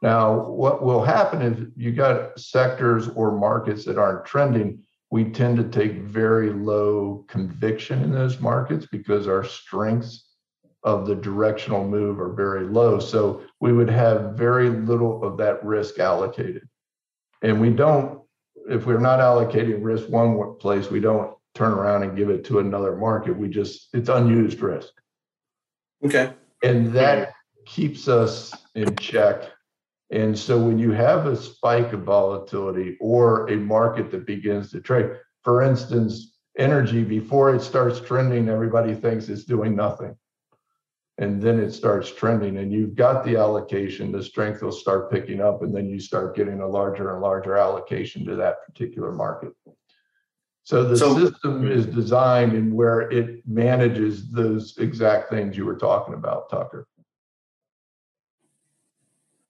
Now, 0.01 0.49
what 0.49 0.84
will 0.84 1.03
happen 1.03 1.41
if 1.41 1.60
you 1.75 1.91
got 1.91 2.39
sectors 2.39 3.10
or 3.10 3.38
markets 3.38 3.84
that 3.86 3.97
aren't 3.97 4.25
trending? 4.25 4.84
We 5.15 5.23
tend 5.23 5.56
to 5.56 5.63
take 5.63 5.93
very 5.99 6.49
low 6.51 7.23
conviction 7.30 8.04
in 8.04 8.12
those 8.12 8.41
markets 8.41 8.86
because 8.86 9.30
our 9.30 9.45
strengths 9.45 10.25
of 10.84 11.08
the 11.08 11.15
directional 11.15 11.88
move 11.88 12.19
are 12.19 12.34
very 12.34 12.65
low. 12.65 12.99
So 12.99 13.41
we 13.62 13.71
would 13.71 13.89
have 13.89 14.34
very 14.34 14.69
little 14.69 15.23
of 15.23 15.38
that 15.38 15.63
risk 15.63 15.99
allocated. 15.99 16.67
And 17.41 17.62
we 17.62 17.69
don't, 17.69 18.23
if 18.69 18.86
we're 18.86 18.99
not 18.99 19.19
allocating 19.19 19.82
risk 19.82 20.10
one 20.10 20.58
place, 20.58 20.91
we 20.91 20.99
don't 20.99 21.34
turn 21.54 21.71
around 21.71 22.04
and 22.04 22.17
give 22.17 22.30
it 22.30 22.43
to 22.47 22.60
another 22.60 22.97
market. 22.97 23.38
We 23.38 23.47
just, 23.47 23.88
it's 23.93 24.10
unused 24.10 24.60
risk. 24.60 24.91
Okay. 26.04 26.34
And 26.62 26.91
that 26.91 27.32
keeps 27.65 28.10
us 28.10 28.54
in 28.75 28.93
check. 28.97 29.49
And 30.11 30.37
so 30.37 30.59
when 30.59 30.77
you 30.77 30.91
have 30.91 31.25
a 31.25 31.35
spike 31.35 31.93
of 31.93 32.03
volatility 32.03 32.97
or 32.99 33.49
a 33.49 33.55
market 33.55 34.11
that 34.11 34.25
begins 34.25 34.71
to 34.71 34.81
trade, 34.81 35.11
for 35.43 35.63
instance, 35.63 36.35
energy 36.57 37.03
before 37.03 37.53
it 37.55 37.61
starts 37.61 37.99
trending, 37.99 38.47
everybody 38.47 38.93
thinks 38.93 39.29
it's 39.29 39.45
doing 39.45 39.75
nothing. 39.75 40.15
And 41.17 41.41
then 41.41 41.59
it 41.59 41.71
starts 41.71 42.11
trending, 42.11 42.57
and 42.57 42.73
you've 42.73 42.93
got 42.95 43.23
the 43.23 43.37
allocation, 43.37 44.11
the 44.11 44.21
strength 44.21 44.61
will 44.61 44.71
start 44.71 45.09
picking 45.09 45.39
up, 45.39 45.63
and 45.63 45.73
then 45.73 45.87
you 45.87 45.97
start 45.97 46.35
getting 46.35 46.59
a 46.59 46.67
larger 46.67 47.13
and 47.13 47.21
larger 47.21 47.55
allocation 47.55 48.25
to 48.25 48.35
that 48.35 48.65
particular 48.65 49.13
market. 49.13 49.53
So 50.63 50.83
the 50.83 50.97
so, 50.97 51.17
system 51.17 51.71
is 51.71 51.85
designed 51.85 52.53
and 52.53 52.73
where 52.73 53.01
it 53.11 53.47
manages 53.47 54.29
those 54.29 54.77
exact 54.77 55.29
things 55.29 55.55
you 55.55 55.63
were 55.63 55.77
talking 55.77 56.15
about, 56.15 56.49
Tucker. 56.49 56.87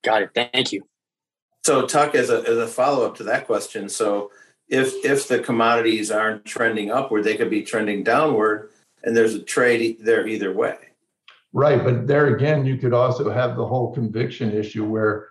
Got 0.05 0.21
it. 0.21 0.29
Thank 0.33 0.71
you. 0.71 0.87
So, 1.65 1.87
Tuck, 1.87 2.13
as 2.13 2.29
a, 2.29 2.41
as 2.47 2.57
a 2.57 2.67
follow 2.67 3.05
up 3.05 3.15
to 3.17 3.23
that 3.23 3.47
question, 3.47 3.89
so 3.89 4.31
if 4.69 4.93
if 5.03 5.27
the 5.27 5.39
commodities 5.39 6.11
aren't 6.11 6.45
trending 6.45 6.91
upward, 6.91 7.23
they 7.23 7.35
could 7.35 7.49
be 7.49 7.63
trending 7.63 8.03
downward, 8.03 8.71
and 9.03 9.17
there's 9.17 9.33
a 9.33 9.41
trade 9.41 9.97
there 10.01 10.27
either 10.27 10.53
way. 10.53 10.77
Right, 11.53 11.83
but 11.83 12.05
there 12.05 12.35
again, 12.35 12.65
you 12.65 12.77
could 12.77 12.93
also 12.93 13.31
have 13.31 13.55
the 13.55 13.65
whole 13.65 13.93
conviction 13.93 14.51
issue 14.51 14.85
where 14.85 15.29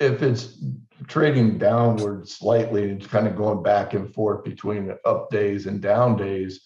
if 0.00 0.22
it's 0.22 0.58
trading 1.06 1.58
downward 1.58 2.28
slightly 2.28 2.90
and 2.90 3.08
kind 3.08 3.26
of 3.26 3.36
going 3.36 3.62
back 3.62 3.94
and 3.94 4.12
forth 4.12 4.44
between 4.44 4.92
up 5.04 5.30
days 5.30 5.66
and 5.66 5.80
down 5.80 6.16
days, 6.16 6.60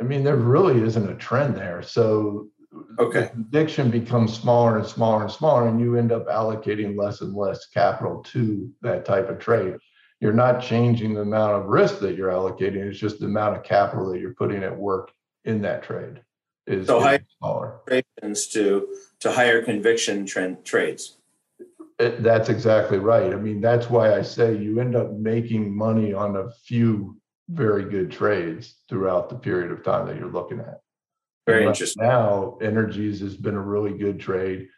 I 0.00 0.04
mean, 0.04 0.22
there 0.22 0.36
really 0.36 0.80
isn't 0.82 1.10
a 1.10 1.16
trend 1.16 1.56
there. 1.56 1.82
So 1.82 2.48
okay. 2.98 3.28
conviction 3.28 3.90
becomes 3.90 4.38
smaller 4.38 4.78
and 4.78 4.86
smaller 4.86 5.22
and 5.22 5.30
smaller 5.30 5.68
and 5.68 5.80
you 5.80 5.96
end 5.96 6.12
up 6.12 6.26
allocating 6.26 6.96
less 6.96 7.20
and 7.20 7.34
less 7.34 7.66
capital 7.66 8.22
to 8.24 8.70
that 8.82 9.04
type 9.04 9.28
of 9.28 9.38
trade. 9.38 9.76
You're 10.20 10.32
not 10.32 10.60
changing 10.60 11.14
the 11.14 11.20
amount 11.20 11.62
of 11.62 11.66
risk 11.66 12.00
that 12.00 12.16
you're 12.16 12.30
allocating 12.30 12.76
it's 12.76 12.98
just 12.98 13.20
the 13.20 13.26
amount 13.26 13.56
of 13.56 13.62
capital 13.62 14.10
that 14.10 14.20
you're 14.20 14.34
putting 14.34 14.62
at 14.62 14.76
work 14.76 15.12
in 15.44 15.62
that 15.62 15.82
trade 15.82 16.22
is, 16.66 16.86
so 16.86 17.00
higher 17.00 17.24
smaller. 17.38 17.80
to 18.48 18.96
to 19.20 19.32
higher 19.32 19.62
conviction 19.62 20.26
trend 20.26 20.64
trades. 20.64 21.18
It, 21.98 22.22
that's 22.22 22.48
exactly 22.48 22.98
right. 22.98 23.32
I 23.32 23.36
mean 23.36 23.60
that's 23.60 23.90
why 23.90 24.14
i 24.14 24.22
say 24.22 24.56
you 24.56 24.80
end 24.80 24.94
up 24.94 25.12
making 25.12 25.74
money 25.76 26.12
on 26.12 26.36
a 26.36 26.50
few 26.50 27.16
very 27.48 27.84
good 27.84 28.10
trades 28.10 28.76
throughout 28.88 29.28
the 29.28 29.34
period 29.34 29.72
of 29.72 29.82
time 29.82 30.06
that 30.06 30.16
you're 30.16 30.30
looking 30.30 30.60
at 30.60 30.80
very 31.48 31.64
right 31.64 31.68
interesting. 31.70 32.02
Now, 32.04 32.58
energies 32.60 33.20
has 33.20 33.36
been 33.36 33.54
a 33.54 33.60
really 33.60 33.96
good 33.96 34.20
trade, 34.20 34.68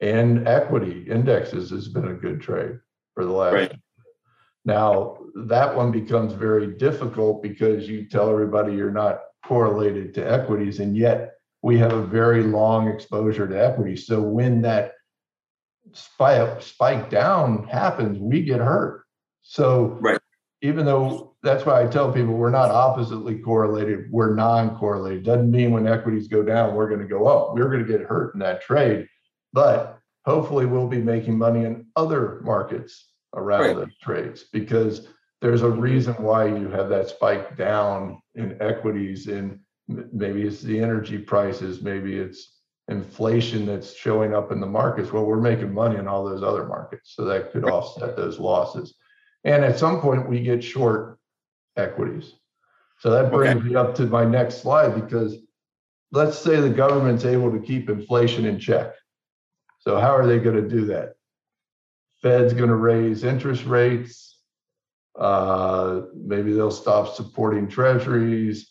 and 0.00 0.46
equity 0.48 1.04
indexes 1.08 1.70
has 1.70 1.88
been 1.88 2.08
a 2.08 2.14
good 2.14 2.40
trade 2.40 2.78
for 3.14 3.24
the 3.24 3.32
last. 3.32 3.52
Right. 3.52 3.72
Now, 4.64 5.18
that 5.34 5.76
one 5.76 5.92
becomes 5.92 6.32
very 6.32 6.78
difficult 6.78 7.42
because 7.42 7.88
you 7.88 8.08
tell 8.08 8.30
everybody 8.30 8.74
you're 8.74 8.90
not 8.90 9.20
correlated 9.44 10.14
to 10.14 10.30
equities, 10.30 10.80
and 10.80 10.96
yet 10.96 11.34
we 11.62 11.78
have 11.78 11.92
a 11.92 12.06
very 12.06 12.42
long 12.42 12.88
exposure 12.88 13.46
to 13.46 13.64
equities. 13.64 14.06
So 14.06 14.20
when 14.20 14.62
that 14.62 14.92
spike 15.92 16.62
spike 16.62 17.10
down 17.10 17.64
happens, 17.68 18.18
we 18.18 18.42
get 18.42 18.60
hurt. 18.60 19.04
So 19.42 19.98
right. 20.00 20.18
Even 20.64 20.86
though 20.86 21.36
that's 21.42 21.66
why 21.66 21.82
I 21.82 21.86
tell 21.86 22.10
people 22.10 22.32
we're 22.32 22.48
not 22.48 22.70
oppositely 22.70 23.38
correlated, 23.38 24.10
we're 24.10 24.34
non-correlated. 24.34 25.22
Doesn't 25.22 25.50
mean 25.50 25.72
when 25.72 25.86
equities 25.86 26.26
go 26.26 26.42
down, 26.42 26.74
we're 26.74 26.88
going 26.88 27.02
to 27.02 27.06
go 27.06 27.26
up. 27.26 27.54
We're 27.54 27.68
going 27.68 27.84
to 27.84 27.92
get 27.92 28.00
hurt 28.00 28.32
in 28.32 28.40
that 28.40 28.62
trade. 28.62 29.06
But 29.52 29.98
hopefully 30.24 30.64
we'll 30.64 30.88
be 30.88 31.02
making 31.02 31.36
money 31.36 31.66
in 31.66 31.84
other 31.96 32.40
markets 32.44 33.10
around 33.34 33.60
right. 33.60 33.76
those 33.76 33.98
trades 34.02 34.44
because 34.54 35.08
there's 35.42 35.60
a 35.60 35.68
reason 35.68 36.14
why 36.14 36.46
you 36.46 36.70
have 36.70 36.88
that 36.88 37.10
spike 37.10 37.58
down 37.58 38.22
in 38.34 38.56
equities 38.62 39.26
and 39.26 39.60
maybe 39.86 40.44
it's 40.44 40.62
the 40.62 40.80
energy 40.80 41.18
prices, 41.18 41.82
maybe 41.82 42.16
it's 42.16 42.60
inflation 42.88 43.66
that's 43.66 43.94
showing 43.94 44.34
up 44.34 44.50
in 44.50 44.60
the 44.60 44.66
markets. 44.66 45.12
Well, 45.12 45.26
we're 45.26 45.42
making 45.42 45.74
money 45.74 45.98
in 45.98 46.08
all 46.08 46.24
those 46.24 46.42
other 46.42 46.64
markets. 46.64 47.12
So 47.14 47.26
that 47.26 47.52
could 47.52 47.64
offset 47.64 48.16
those 48.16 48.38
losses. 48.38 48.94
And 49.44 49.64
at 49.64 49.78
some 49.78 50.00
point 50.00 50.28
we 50.28 50.40
get 50.40 50.64
short 50.64 51.18
equities. 51.76 52.32
So 53.00 53.10
that 53.10 53.30
brings 53.30 53.60
okay. 53.60 53.68
me 53.68 53.74
up 53.74 53.94
to 53.96 54.06
my 54.06 54.24
next 54.24 54.62
slide 54.62 54.94
because 54.94 55.36
let's 56.12 56.38
say 56.38 56.60
the 56.60 56.70
government's 56.70 57.24
able 57.24 57.52
to 57.52 57.58
keep 57.58 57.90
inflation 57.90 58.46
in 58.46 58.58
check. 58.58 58.94
So 59.80 60.00
how 60.00 60.16
are 60.16 60.26
they 60.26 60.38
going 60.38 60.56
to 60.56 60.68
do 60.68 60.86
that? 60.86 61.16
Fed's 62.22 62.54
going 62.54 62.70
to 62.70 62.76
raise 62.76 63.22
interest 63.22 63.66
rates. 63.66 64.38
Uh, 65.18 66.02
maybe 66.14 66.52
they'll 66.52 66.70
stop 66.70 67.14
supporting 67.14 67.68
treasuries. 67.68 68.70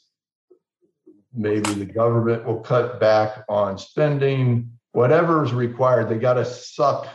Maybe 1.34 1.74
the 1.74 1.86
government 1.86 2.46
will 2.46 2.62
cut 2.62 3.00
back 3.00 3.44
on 3.48 3.78
spending. 3.78 4.72
Whatever 4.94 5.44
is 5.44 5.54
required, 5.54 6.10
they 6.10 6.18
got 6.18 6.36
to 6.36 6.46
suck 6.46 7.08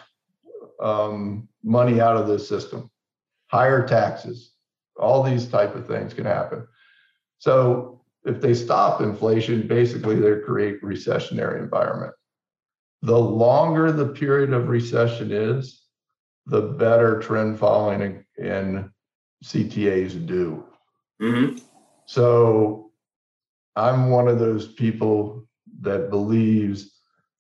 um, 0.81 1.49
money 1.65 2.01
out 2.01 2.17
of 2.17 2.29
the 2.29 2.39
system. 2.39 2.91
Higher 3.49 3.87
taxes, 3.87 4.53
all 4.97 5.23
these 5.23 5.47
type 5.49 5.75
of 5.75 5.87
things 5.87 6.15
can 6.15 6.25
happen. 6.25 6.67
So 7.39 8.03
if 8.25 8.41
they 8.41 8.55
stop 8.55 9.01
inflation, 9.01 9.67
basically 9.67 10.17
they 10.17 10.41
create 10.41 10.83
recessionary 10.83 11.59
environment. 11.59 12.13
The 13.03 13.19
longer 13.19 13.93
the 13.93 14.09
period 14.09 14.53
of 14.53 14.69
recession 14.69 15.31
is, 15.31 15.83
the 16.47 16.63
better 16.63 17.21
trend 17.21 17.59
following 17.59 18.25
in 18.37 18.91
CTAs 19.45 20.27
do. 20.27 20.65
Mm-hmm. 21.21 21.59
So 22.07 22.91
I'm 23.77 24.11
one 24.11 24.29
of 24.29 24.39
those 24.39 24.73
people 24.73 25.47
that 25.81 26.11
believes 26.11 26.91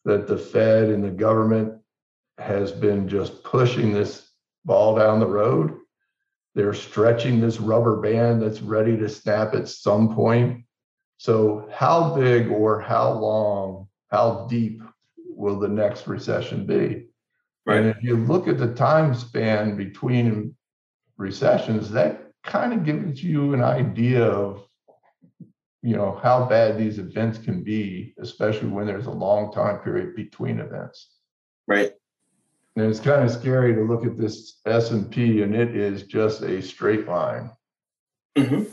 that 0.04 0.28
the 0.28 0.38
Fed 0.38 0.90
and 0.90 1.02
the 1.02 1.10
government 1.10 1.74
has 2.38 2.70
been 2.70 3.08
just 3.08 3.42
pushing 3.42 3.92
this 3.92 4.30
ball 4.64 4.94
down 4.94 5.18
the 5.18 5.26
road 5.26 5.77
they're 6.58 6.74
stretching 6.74 7.40
this 7.40 7.60
rubber 7.60 8.00
band 8.00 8.42
that's 8.42 8.60
ready 8.60 8.96
to 8.96 9.08
snap 9.08 9.54
at 9.54 9.68
some 9.68 10.12
point. 10.12 10.64
So, 11.16 11.68
how 11.72 12.16
big 12.16 12.50
or 12.50 12.80
how 12.80 13.12
long, 13.12 13.86
how 14.10 14.48
deep 14.50 14.82
will 15.16 15.60
the 15.60 15.68
next 15.68 16.08
recession 16.08 16.66
be? 16.66 17.06
Right. 17.64 17.78
And 17.78 17.86
if 17.86 18.02
you 18.02 18.16
look 18.16 18.48
at 18.48 18.58
the 18.58 18.74
time 18.74 19.14
span 19.14 19.76
between 19.76 20.56
recessions, 21.16 21.92
that 21.92 22.32
kind 22.42 22.72
of 22.72 22.84
gives 22.84 23.22
you 23.22 23.54
an 23.54 23.62
idea 23.62 24.24
of 24.24 24.66
you 25.82 25.94
know 25.94 26.18
how 26.20 26.44
bad 26.44 26.76
these 26.76 26.98
events 26.98 27.38
can 27.38 27.62
be 27.62 28.12
especially 28.18 28.68
when 28.68 28.84
there's 28.84 29.06
a 29.06 29.10
long 29.10 29.52
time 29.52 29.78
period 29.78 30.16
between 30.16 30.58
events 30.58 31.10
right 31.68 31.92
and 32.78 32.90
it's 32.90 33.00
kind 33.00 33.24
of 33.24 33.30
scary 33.30 33.74
to 33.74 33.82
look 33.82 34.06
at 34.06 34.16
this 34.16 34.60
S&P 34.66 35.42
and 35.42 35.54
it 35.54 35.74
is 35.74 36.04
just 36.04 36.42
a 36.42 36.62
straight 36.62 37.08
line. 37.08 37.50
Mm-hmm. 38.36 38.64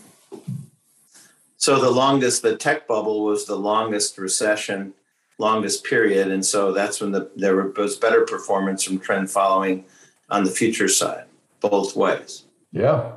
So 1.58 1.80
the 1.80 1.90
longest, 1.90 2.42
the 2.42 2.56
tech 2.56 2.88
bubble 2.88 3.24
was 3.24 3.46
the 3.46 3.56
longest 3.56 4.18
recession 4.18 4.94
longest 5.38 5.84
period, 5.84 6.30
and 6.30 6.46
so 6.46 6.72
that's 6.72 7.02
when 7.02 7.12
the 7.12 7.30
there 7.36 7.56
was 7.56 7.98
better 7.98 8.22
performance 8.26 8.84
from 8.84 9.00
trend 9.00 9.30
following 9.30 9.86
on 10.30 10.44
the 10.44 10.52
future 10.52 10.88
side, 10.88 11.26
both 11.60 11.96
ways. 11.96 12.44
Yeah, 12.72 13.14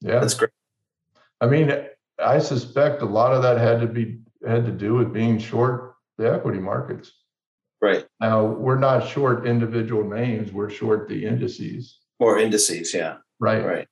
yeah, 0.00 0.20
that's 0.20 0.34
great. 0.34 0.50
I 1.40 1.46
mean, 1.46 1.72
I 2.22 2.38
suspect 2.38 3.02
a 3.02 3.06
lot 3.06 3.32
of 3.32 3.42
that 3.42 3.58
had 3.58 3.80
to 3.80 3.86
be 3.86 4.18
had 4.46 4.64
to 4.66 4.72
do 4.72 4.94
with 4.94 5.12
being 5.12 5.38
short 5.38 5.94
the 6.18 6.32
equity 6.32 6.58
markets. 6.58 7.12
Right. 7.80 8.06
Now 8.20 8.44
we're 8.44 8.78
not 8.78 9.06
short 9.08 9.46
individual 9.46 10.08
names; 10.08 10.52
we're 10.52 10.70
short 10.70 11.08
the 11.08 11.24
indices. 11.24 11.98
Or 12.18 12.38
indices, 12.38 12.94
yeah. 12.94 13.16
Right. 13.38 13.64
Right. 13.64 13.88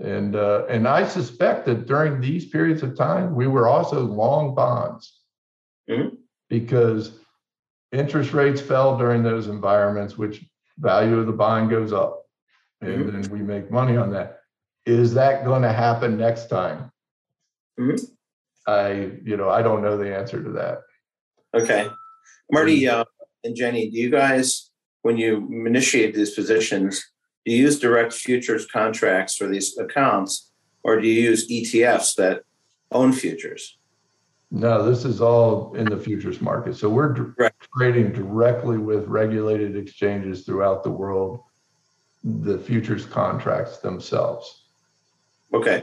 And 0.00 0.36
uh, 0.36 0.64
and 0.68 0.88
I 0.88 1.06
suspect 1.06 1.66
that 1.66 1.86
during 1.86 2.20
these 2.20 2.46
periods 2.46 2.82
of 2.82 2.96
time, 2.96 3.34
we 3.34 3.46
were 3.46 3.68
also 3.68 4.00
long 4.00 4.54
bonds 4.54 5.20
mm-hmm. 5.88 6.14
because 6.48 7.18
interest 7.92 8.32
rates 8.32 8.60
fell 8.60 8.96
during 8.96 9.22
those 9.22 9.48
environments, 9.48 10.16
which 10.16 10.44
value 10.78 11.18
of 11.18 11.26
the 11.26 11.32
bond 11.32 11.70
goes 11.70 11.92
up, 11.92 12.22
and 12.80 13.04
mm-hmm. 13.04 13.20
then 13.20 13.30
we 13.30 13.40
make 13.40 13.70
money 13.70 13.96
on 13.96 14.10
that. 14.12 14.40
Is 14.86 15.14
that 15.14 15.44
going 15.44 15.62
to 15.62 15.72
happen 15.72 16.16
next 16.16 16.46
time? 16.46 16.90
Mm-hmm. 17.78 18.04
I, 18.66 19.10
you 19.24 19.36
know, 19.36 19.50
I 19.50 19.62
don't 19.62 19.82
know 19.82 19.98
the 19.98 20.16
answer 20.16 20.42
to 20.42 20.50
that. 20.52 20.80
Okay, 21.54 21.88
Marty 22.50 22.88
uh, 22.88 23.04
and 23.44 23.56
Jenny, 23.56 23.90
do 23.90 23.98
you 23.98 24.10
guys, 24.10 24.70
when 25.02 25.16
you 25.16 25.48
initiate 25.66 26.14
these 26.14 26.34
positions, 26.34 27.04
do 27.44 27.52
you 27.52 27.62
use 27.64 27.78
direct 27.78 28.12
futures 28.12 28.66
contracts 28.66 29.36
for 29.36 29.48
these 29.48 29.76
accounts, 29.78 30.50
or 30.84 31.00
do 31.00 31.08
you 31.08 31.22
use 31.22 31.48
ETFs 31.50 32.14
that 32.16 32.42
own 32.92 33.12
futures? 33.12 33.78
No, 34.50 34.84
this 34.88 35.04
is 35.04 35.20
all 35.20 35.74
in 35.74 35.86
the 35.86 35.96
futures 35.96 36.40
market. 36.40 36.76
So 36.76 36.88
we're 36.88 37.34
right. 37.38 37.52
trading 37.76 38.12
directly 38.12 38.76
with 38.76 39.06
regulated 39.06 39.76
exchanges 39.76 40.44
throughout 40.44 40.84
the 40.84 40.90
world, 40.90 41.40
the 42.22 42.58
futures 42.58 43.06
contracts 43.06 43.78
themselves. 43.78 44.64
Okay. 45.54 45.82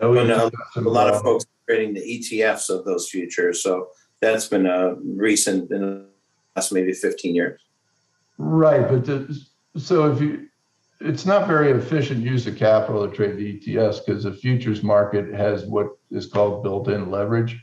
No 0.00 0.12
no, 0.12 0.46
uh, 0.46 0.50
a 0.76 0.80
lot 0.80 1.12
of 1.12 1.22
folks 1.22 1.44
are 1.44 1.74
trading 1.74 1.94
the 1.94 2.00
ETFs 2.00 2.68
of 2.68 2.84
those 2.84 3.08
futures. 3.08 3.62
So 3.62 3.88
that's 4.20 4.48
been 4.48 4.66
a 4.66 4.94
recent 4.96 5.70
last 6.56 6.72
maybe 6.72 6.92
15 6.92 7.34
years. 7.34 7.60
Right. 8.38 8.88
But 8.88 9.04
the, 9.04 9.40
so 9.76 10.12
if 10.12 10.20
you 10.20 10.46
it's 11.00 11.24
not 11.24 11.46
very 11.46 11.70
efficient 11.70 12.22
use 12.22 12.46
of 12.46 12.56
capital 12.56 13.08
to 13.08 13.14
trade 13.14 13.36
the 13.38 13.58
ETFs 13.58 14.04
because 14.04 14.24
the 14.24 14.32
futures 14.32 14.82
market 14.82 15.32
has 15.32 15.64
what 15.64 15.96
is 16.10 16.26
called 16.26 16.62
built-in 16.62 17.10
leverage. 17.10 17.58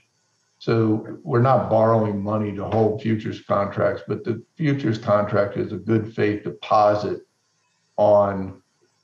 So 0.60 1.19
we're 1.23 1.43
not 1.43 1.69
borrowing 1.69 2.23
money 2.23 2.52
to 2.56 2.65
hold 2.65 3.02
futures 3.02 3.41
contracts, 3.41 4.02
but 4.08 4.23
the 4.23 4.43
futures 4.56 4.97
contract 4.97 5.56
is 5.56 5.71
a 5.71 5.78
good 5.78 6.15
faith 6.15 6.43
deposit 6.43 7.21
on 7.95 8.62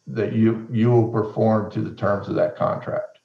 that 0.08 0.34
you 0.34 0.68
you 0.72 0.90
will 0.90 1.10
perform 1.10 1.72
to 1.72 1.82
the 1.82 1.96
terms 1.96 2.28
of 2.28 2.36
that 2.36 2.56
contract. 2.56 3.20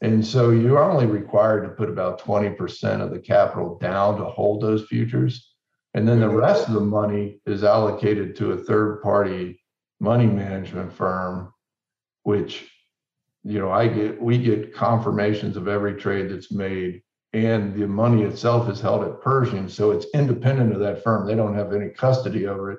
And 0.00 0.24
so 0.24 0.50
you're 0.50 0.82
only 0.82 1.06
required 1.06 1.62
to 1.62 1.68
put 1.70 1.88
about 1.88 2.20
20% 2.20 3.00
of 3.00 3.10
the 3.10 3.18
capital 3.18 3.78
down 3.78 4.18
to 4.18 4.24
hold 4.24 4.60
those 4.60 4.86
futures. 4.86 5.53
And 5.94 6.06
then 6.06 6.20
the 6.20 6.28
rest 6.28 6.68
of 6.68 6.74
the 6.74 6.80
money 6.80 7.40
is 7.46 7.64
allocated 7.64 8.36
to 8.36 8.52
a 8.52 8.58
third 8.58 9.00
party 9.02 9.60
money 10.00 10.26
management 10.26 10.92
firm, 10.92 11.52
which, 12.24 12.68
you 13.44 13.58
know, 13.58 13.70
I 13.70 13.88
get, 13.88 14.20
we 14.20 14.38
get 14.38 14.74
confirmations 14.74 15.56
of 15.56 15.68
every 15.68 15.94
trade 15.94 16.30
that's 16.30 16.50
made 16.50 17.02
and 17.34 17.74
the 17.74 17.88
money 17.88 18.22
itself 18.22 18.70
is 18.70 18.80
held 18.80 19.04
at 19.04 19.20
Pershing. 19.20 19.68
So 19.68 19.90
it's 19.90 20.06
independent 20.14 20.72
of 20.72 20.78
that 20.80 21.02
firm. 21.02 21.26
They 21.26 21.34
don't 21.34 21.56
have 21.56 21.72
any 21.72 21.88
custody 21.88 22.46
over 22.46 22.70
it. 22.70 22.78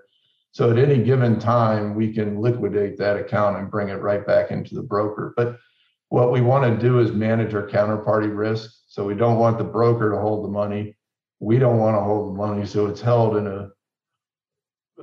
So 0.53 0.71
at 0.71 0.77
any 0.77 1.03
given 1.03 1.37
time, 1.37 1.93
we 1.93 2.13
can 2.13 2.39
liquidate 2.39 2.97
that 2.97 3.17
account 3.17 3.57
and 3.57 3.69
bring 3.69 3.89
it 3.89 4.01
right 4.01 4.25
back 4.25 4.51
into 4.51 4.73
the 4.73 4.81
broker. 4.81 5.33
But 5.35 5.57
what 6.07 6.31
we 6.31 6.39
want 6.39 6.63
to 6.63 6.81
do 6.81 6.99
is 6.99 7.11
manage 7.11 7.53
our 7.53 7.67
counterparty 7.67 8.33
risk. 8.33 8.71
So 8.87 9.03
we 9.03 9.13
don't 9.13 9.39
want 9.39 9.57
the 9.57 9.65
broker 9.65 10.11
to 10.11 10.17
hold 10.17 10.45
the 10.45 10.49
money. 10.49 10.95
We 11.39 11.57
don't 11.59 11.77
want 11.79 11.95
to 11.97 12.01
hold 12.01 12.29
the 12.33 12.37
money. 12.37 12.65
So 12.65 12.87
it's 12.87 13.01
held 13.01 13.37
in 13.37 13.47
a 13.47 13.69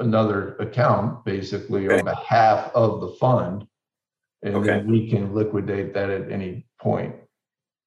another 0.01 0.57
account 0.57 1.23
basically 1.25 1.87
on 1.89 2.03
behalf 2.05 2.71
of 2.75 3.03
the 3.03 3.09
fund. 3.21 3.67
And 4.43 4.57
Okay. 4.57 4.67
then 4.69 4.91
we 4.91 5.09
can 5.11 5.35
liquidate 5.35 5.93
that 5.95 6.09
at 6.09 6.33
any 6.33 6.67
point. 6.81 7.15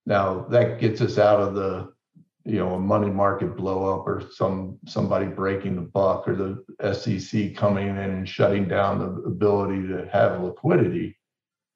Now, 0.05 0.41
that 0.49 0.79
gets 0.79 1.01
us 1.01 1.17
out 1.17 1.39
of 1.41 1.55
the, 1.55 1.91
you 2.43 2.60
know, 2.60 2.75
a 2.75 2.79
money 2.79 3.10
market 3.10 3.58
blow 3.58 3.91
up 3.99 4.05
or 4.08 4.21
some, 4.31 4.77
somebody 4.86 5.25
breaking 5.25 5.75
the 5.75 5.81
buck 5.81 6.27
or 6.27 6.36
the 6.36 6.93
SEC 6.93 7.55
coming 7.55 7.88
in 7.88 7.97
and 7.97 8.29
shutting 8.29 8.67
down 8.67 8.99
the 8.99 9.23
ability 9.23 9.88
to 9.88 10.08
have 10.12 10.43
liquidity. 10.43 11.17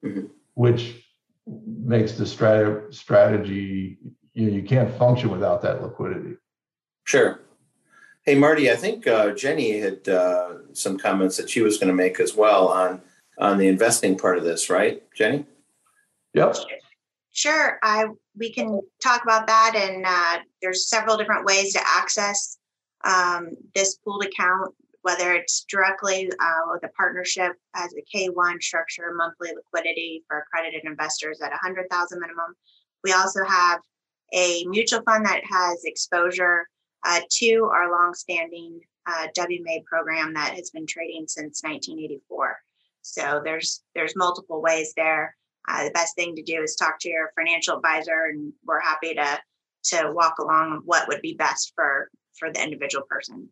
Mhm. 0.06 0.30
Which 0.54 1.04
makes 1.48 2.12
the 2.20 2.24
strat- 2.26 2.94
strategy, 2.94 3.98
you 4.36 4.46
know, 4.48 4.56
you 4.56 4.62
can't 4.64 4.94
function 4.94 5.32
without 5.32 5.64
that 5.64 5.82
liquidity. 5.82 6.38
Sure. 7.04 7.40
Hey, 8.24 8.36
Marty, 8.36 8.70
I 8.70 8.76
think 8.76 9.08
uh, 9.08 9.32
Jenny 9.32 9.80
had 9.80 10.08
uh, 10.08 10.58
some 10.74 10.98
comments 10.98 11.38
that 11.38 11.50
she 11.50 11.62
was 11.62 11.78
going 11.78 11.88
to 11.88 11.96
make 11.96 12.20
as 12.20 12.36
well 12.36 12.68
on 12.68 13.02
on 13.40 13.58
the 13.58 13.68
investing 13.68 14.18
part 14.18 14.38
of 14.38 14.44
this, 14.44 14.70
right, 14.70 15.02
Jenny? 15.16 15.46
Yep. 16.34 16.58
Sure, 17.32 17.80
I 17.82 18.06
we 18.38 18.52
can 18.52 18.82
talk 19.02 19.24
about 19.24 19.48
that, 19.48 19.74
and 19.76 20.06
uh, 20.06 20.44
there's 20.62 20.90
several 20.90 21.18
different 21.18 21.46
ways 21.46 21.74
to 21.74 21.80
access 21.86 22.58
um, 23.04 23.52
this 23.74 23.96
pooled 23.96 24.26
account, 24.26 24.76
whether 25.02 25.34
it's 25.34 25.66
directly 25.70 26.30
uh, 26.40 26.72
with 26.72 26.84
a 26.84 26.90
partnership 26.90 27.54
as 27.76 27.94
a 27.94 28.18
K1 28.18 28.62
structure, 28.62 29.14
monthly 29.16 29.52
liquidity 29.56 30.24
for 30.28 30.40
accredited 30.40 30.84
investors 30.84 31.40
at 31.42 31.52
100,000 31.52 32.20
minimum. 32.20 32.56
We 33.04 33.14
also 33.14 33.44
have 33.46 33.80
a 34.34 34.66
mutual 34.66 35.02
fund 35.04 35.26
that 35.26 35.42
has 35.50 35.84
exposure 35.86 36.68
uh, 37.06 37.22
to 37.30 37.70
our 37.74 37.92
longstanding 37.92 38.82
uh, 39.06 39.28
WMA 39.38 39.84
program 39.86 40.34
that 40.34 40.54
has 40.56 40.70
been 40.70 40.86
trading 40.86 41.26
since 41.28 41.64
1984. 41.64 42.58
So 43.02 43.42
there's 43.44 43.82
there's 43.96 44.16
multiple 44.16 44.62
ways 44.62 44.94
there. 44.96 45.36
Uh, 45.68 45.86
the 45.86 45.92
best 45.92 46.16
thing 46.16 46.36
to 46.36 46.44
do 46.44 46.62
is 46.62 46.76
talk 46.76 47.00
to 47.00 47.10
your 47.10 47.32
financial 47.36 47.78
advisor, 47.78 48.26
and 48.30 48.54
we're 48.66 48.80
happy 48.80 49.14
to 49.16 49.40
to 49.86 50.12
walk 50.14 50.40
along 50.40 50.82
what 50.86 51.08
would 51.08 51.22
be 51.22 51.34
best 51.34 51.74
for 51.76 52.10
for 52.38 52.52
the 52.52 52.64
individual 52.64 53.06
person. 53.10 53.50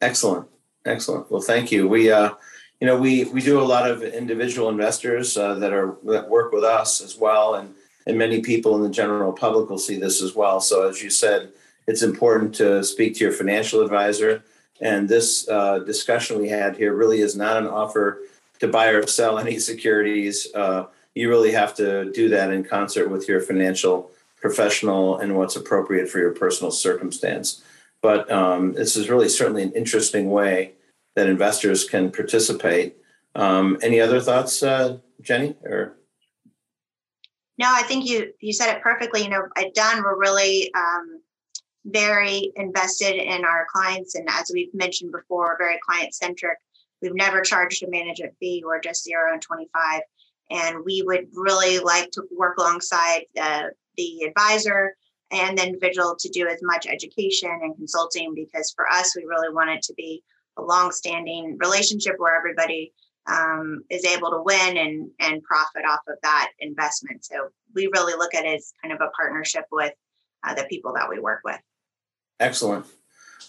Excellent, 0.00 0.48
excellent. 0.84 1.30
Well, 1.30 1.40
thank 1.40 1.72
you. 1.72 1.88
We, 1.88 2.10
uh, 2.10 2.34
you 2.80 2.86
know, 2.86 2.96
we 2.96 3.24
we 3.24 3.40
do 3.40 3.60
a 3.60 3.62
lot 3.62 3.90
of 3.90 4.02
individual 4.02 4.68
investors 4.68 5.36
uh, 5.36 5.54
that 5.54 5.72
are 5.72 5.96
that 6.04 6.28
work 6.28 6.52
with 6.52 6.64
us 6.64 7.00
as 7.00 7.16
well, 7.16 7.56
and 7.56 7.74
and 8.06 8.16
many 8.16 8.40
people 8.40 8.76
in 8.76 8.82
the 8.82 8.90
general 8.90 9.32
public 9.32 9.68
will 9.68 9.78
see 9.78 9.98
this 9.98 10.22
as 10.22 10.34
well. 10.34 10.60
So, 10.60 10.88
as 10.88 11.02
you 11.02 11.10
said, 11.10 11.52
it's 11.88 12.02
important 12.02 12.54
to 12.56 12.84
speak 12.84 13.14
to 13.14 13.24
your 13.24 13.32
financial 13.32 13.80
advisor. 13.80 14.44
And 14.80 15.08
this 15.08 15.48
uh, 15.48 15.80
discussion 15.80 16.38
we 16.38 16.50
had 16.50 16.76
here 16.76 16.94
really 16.94 17.20
is 17.20 17.34
not 17.34 17.56
an 17.56 17.66
offer 17.66 18.20
to 18.60 18.68
buy 18.68 18.88
or 18.88 19.06
sell 19.06 19.38
any 19.38 19.58
securities. 19.58 20.46
Uh, 20.54 20.84
you 21.14 21.30
really 21.30 21.50
have 21.50 21.74
to 21.76 22.12
do 22.12 22.28
that 22.28 22.52
in 22.52 22.62
concert 22.62 23.08
with 23.08 23.26
your 23.26 23.40
financial 23.40 24.10
professional 24.36 25.18
and 25.18 25.34
what's 25.34 25.56
appropriate 25.56 26.10
for 26.10 26.18
your 26.18 26.32
personal 26.32 26.70
circumstance. 26.70 27.64
But 28.02 28.30
um, 28.30 28.74
this 28.74 28.94
is 28.94 29.08
really 29.08 29.30
certainly 29.30 29.62
an 29.62 29.72
interesting 29.72 30.30
way 30.30 30.74
that 31.16 31.26
investors 31.26 31.88
can 31.88 32.12
participate. 32.12 32.98
Um, 33.34 33.78
any 33.82 33.98
other 33.98 34.20
thoughts, 34.20 34.62
uh, 34.62 34.98
Jenny? 35.22 35.56
Or 35.64 35.96
no, 37.56 37.66
I 37.66 37.82
think 37.82 38.06
you 38.06 38.32
you 38.40 38.52
said 38.52 38.76
it 38.76 38.82
perfectly. 38.82 39.22
You 39.22 39.30
know, 39.30 39.48
at 39.56 39.74
Dunn, 39.74 40.02
we're 40.02 40.18
really 40.18 40.72
um, 40.74 41.20
very 41.90 42.52
invested 42.56 43.16
in 43.16 43.44
our 43.44 43.66
clients. 43.72 44.14
And 44.14 44.28
as 44.30 44.50
we've 44.52 44.72
mentioned 44.74 45.12
before, 45.12 45.56
very 45.58 45.78
client 45.84 46.14
centric. 46.14 46.58
We've 47.00 47.14
never 47.14 47.42
charged 47.42 47.82
a 47.82 47.90
management 47.90 48.34
fee. 48.40 48.62
We're 48.64 48.80
just 48.80 49.04
zero 49.04 49.32
and 49.32 49.42
25. 49.42 50.02
And 50.50 50.84
we 50.84 51.02
would 51.02 51.28
really 51.34 51.78
like 51.78 52.10
to 52.12 52.22
work 52.36 52.56
alongside 52.58 53.24
the, 53.34 53.72
the 53.96 54.22
advisor 54.22 54.96
and 55.30 55.58
the 55.58 55.66
individual 55.66 56.16
to 56.18 56.28
do 56.30 56.48
as 56.48 56.58
much 56.62 56.86
education 56.86 57.50
and 57.62 57.76
consulting 57.76 58.34
because 58.34 58.72
for 58.74 58.88
us, 58.88 59.14
we 59.14 59.24
really 59.24 59.52
want 59.52 59.70
it 59.70 59.82
to 59.82 59.94
be 59.94 60.22
a 60.56 60.62
long-standing 60.62 61.58
relationship 61.58 62.14
where 62.18 62.36
everybody 62.36 62.92
um, 63.28 63.84
is 63.90 64.04
able 64.04 64.30
to 64.30 64.42
win 64.42 64.78
and 64.78 65.10
and 65.20 65.42
profit 65.42 65.84
off 65.86 66.00
of 66.08 66.16
that 66.22 66.50
investment. 66.60 67.24
So 67.24 67.48
we 67.74 67.90
really 67.92 68.14
look 68.14 68.34
at 68.34 68.46
it 68.46 68.56
as 68.56 68.72
kind 68.82 68.92
of 68.92 69.00
a 69.00 69.10
partnership 69.10 69.66
with 69.70 69.92
uh, 70.44 70.54
the 70.54 70.64
people 70.64 70.94
that 70.94 71.08
we 71.08 71.20
work 71.20 71.40
with. 71.44 71.60
Excellent. 72.40 72.86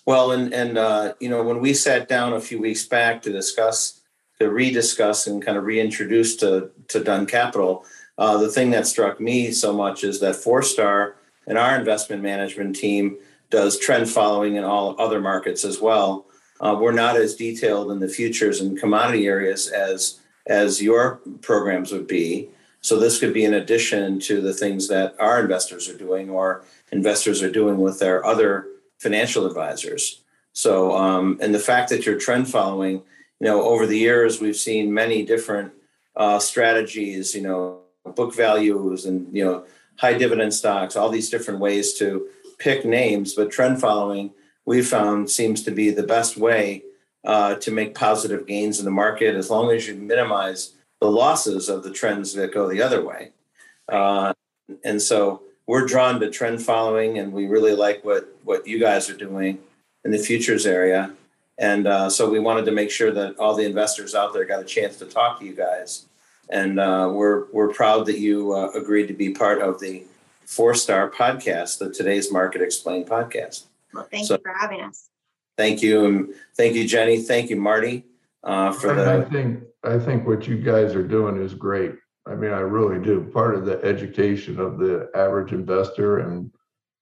Well, 0.05 0.31
and 0.31 0.53
and 0.53 0.77
uh, 0.77 1.13
you 1.19 1.29
know, 1.29 1.43
when 1.43 1.61
we 1.61 1.73
sat 1.73 2.07
down 2.07 2.33
a 2.33 2.41
few 2.41 2.59
weeks 2.59 2.85
back 2.85 3.21
to 3.23 3.31
discuss, 3.31 4.01
to 4.39 4.45
rediscuss, 4.45 5.27
and 5.27 5.43
kind 5.43 5.57
of 5.57 5.65
reintroduce 5.65 6.35
to 6.37 6.71
to 6.87 7.03
Dunn 7.03 7.25
Capital, 7.25 7.85
uh, 8.17 8.37
the 8.37 8.49
thing 8.49 8.71
that 8.71 8.87
struck 8.87 9.19
me 9.19 9.51
so 9.51 9.73
much 9.73 10.03
is 10.03 10.19
that 10.21 10.35
Four 10.35 10.63
Star 10.63 11.15
and 11.45 11.57
our 11.57 11.77
investment 11.77 12.23
management 12.23 12.75
team 12.75 13.17
does 13.49 13.79
trend 13.79 14.09
following 14.09 14.55
in 14.55 14.63
all 14.63 14.99
other 14.99 15.19
markets 15.19 15.63
as 15.63 15.79
well. 15.79 16.25
Uh, 16.59 16.77
we're 16.79 16.91
not 16.91 17.15
as 17.15 17.35
detailed 17.35 17.91
in 17.91 17.99
the 17.99 18.07
futures 18.07 18.61
and 18.61 18.79
commodity 18.79 19.27
areas 19.27 19.67
as 19.67 20.19
as 20.47 20.81
your 20.81 21.21
programs 21.41 21.91
would 21.91 22.07
be. 22.07 22.49
So 22.81 22.97
this 22.97 23.19
could 23.19 23.33
be 23.33 23.45
in 23.45 23.53
addition 23.53 24.19
to 24.21 24.41
the 24.41 24.53
things 24.53 24.87
that 24.87 25.15
our 25.19 25.41
investors 25.41 25.87
are 25.89 25.97
doing 25.97 26.29
or 26.29 26.63
investors 26.91 27.43
are 27.43 27.51
doing 27.51 27.77
with 27.77 27.99
their 27.99 28.25
other 28.25 28.65
financial 29.00 29.45
advisors. 29.45 30.22
So, 30.54 30.95
um, 30.95 31.38
and 31.41 31.54
the 31.54 31.60
fact 31.60 31.89
that 31.89 32.06
you're 32.06 32.20
trend 32.20 32.50
following, 32.50 32.95
you 33.39 33.47
know, 33.47 33.64
over 33.64 33.86
the 33.86 33.97
years 33.97 34.39
we've 34.39 34.56
seen 34.56 34.93
many 34.93 35.24
different 35.24 35.72
uh, 36.16 36.39
strategies, 36.39 37.34
you 37.34 37.41
know, 37.41 37.80
book 38.16 38.34
values 38.34 39.06
and 39.06 39.34
you 39.36 39.43
know 39.43 39.64
high 39.97 40.18
dividend 40.18 40.54
stocks, 40.54 40.95
all 40.95 41.10
these 41.10 41.30
different 41.30 41.60
ways 41.60 41.93
to 41.93 42.28
pick 42.58 42.86
names. 42.86 43.34
But 43.34 43.52
trend 43.52 43.80
following, 43.80 44.32
we 44.66 44.82
found 44.82 45.30
seems 45.30 45.64
to 45.64 45.72
be 45.72 45.89
the 45.89 46.04
best 46.04 46.38
way 46.38 46.84
uh, 47.24 47.56
to 47.56 47.72
make 47.72 47.95
positive 47.95 48.47
gains 48.47 48.80
in 48.80 48.86
the 48.86 48.91
market 48.91 49.36
as 49.36 49.50
long 49.50 49.72
as 49.72 49.88
you 49.88 49.95
minimize 49.95 50.74
the 51.02 51.12
losses 51.12 51.70
of 51.70 51.84
the 51.84 51.91
trends 51.91 52.34
that 52.34 52.54
go 52.54 52.68
the 52.68 52.82
other 52.82 53.04
way. 53.04 53.32
Uh, 53.88 54.34
and 54.84 55.02
so 55.02 55.41
we're 55.70 55.86
drawn 55.86 56.20
to 56.20 56.32
trend 56.32 56.63
following, 56.63 57.20
and 57.20 57.32
we 57.32 57.45
really 57.45 57.74
like 57.74 58.03
what 58.03 58.36
what 58.43 58.65
you 58.65 58.80
guys 58.80 59.07
are 59.07 59.15
doing 59.15 59.59
in 60.03 60.09
the 60.09 60.17
futures 60.17 60.65
area. 60.65 61.13
And 61.59 61.86
uh, 61.86 62.09
so 62.09 62.28
we 62.28 62.39
wanted 62.39 62.65
to 62.65 62.72
make 62.72 62.89
sure 62.89 63.11
that 63.11 63.38
all 63.38 63.53
the 63.53 63.65
investors 63.65 64.15
out 64.15 64.34
there 64.34 64.45
got 64.45 64.61
a 64.61 64.65
chance 64.65 64.97
to 64.97 65.05
talk 65.05 65.39
to 65.39 65.45
you 65.45 65.53
guys. 65.53 66.07
And 66.49 66.80
uh, 66.80 67.11
we're 67.13 67.45
we're 67.51 67.72
proud 67.72 68.07
that 68.07 68.17
you 68.17 68.51
uh, 68.53 68.72
agreed 68.72 69.09
to 69.09 69.13
be 69.13 69.30
part 69.30 69.61
of 69.61 69.80
the 69.80 70.05
Four 70.43 70.74
Star 70.74 71.07
Podcast, 71.07 71.78
the 71.78 71.93
Today's 71.93 72.32
Market 72.32 72.63
Explained 72.63 73.05
podcast. 73.05 73.65
Well, 73.93 74.07
thank 74.09 74.26
so, 74.26 74.38
you 74.38 74.41
for 74.41 74.53
having 74.59 74.82
us. 74.82 75.09
Thank 75.55 75.84
you, 75.84 76.05
and 76.05 76.34
thank 76.57 76.74
you, 76.74 76.88
Jenny. 76.88 77.22
Thank 77.22 77.51
you, 77.51 77.57
Marty, 77.57 78.05
uh, 78.43 78.72
for 78.72 78.95
the. 78.95 79.07
I 79.07 79.22
think 79.30 79.65
I 79.84 79.99
think 79.99 80.26
what 80.26 80.47
you 80.47 80.57
guys 80.57 80.95
are 80.95 81.07
doing 81.07 81.39
is 81.39 81.53
great. 81.53 81.91
I 82.30 82.36
mean, 82.36 82.51
I 82.51 82.59
really 82.59 83.03
do. 83.03 83.30
Part 83.34 83.55
of 83.55 83.65
the 83.65 83.84
education 83.84 84.59
of 84.59 84.77
the 84.77 85.09
average 85.15 85.51
investor 85.51 86.19
and 86.19 86.51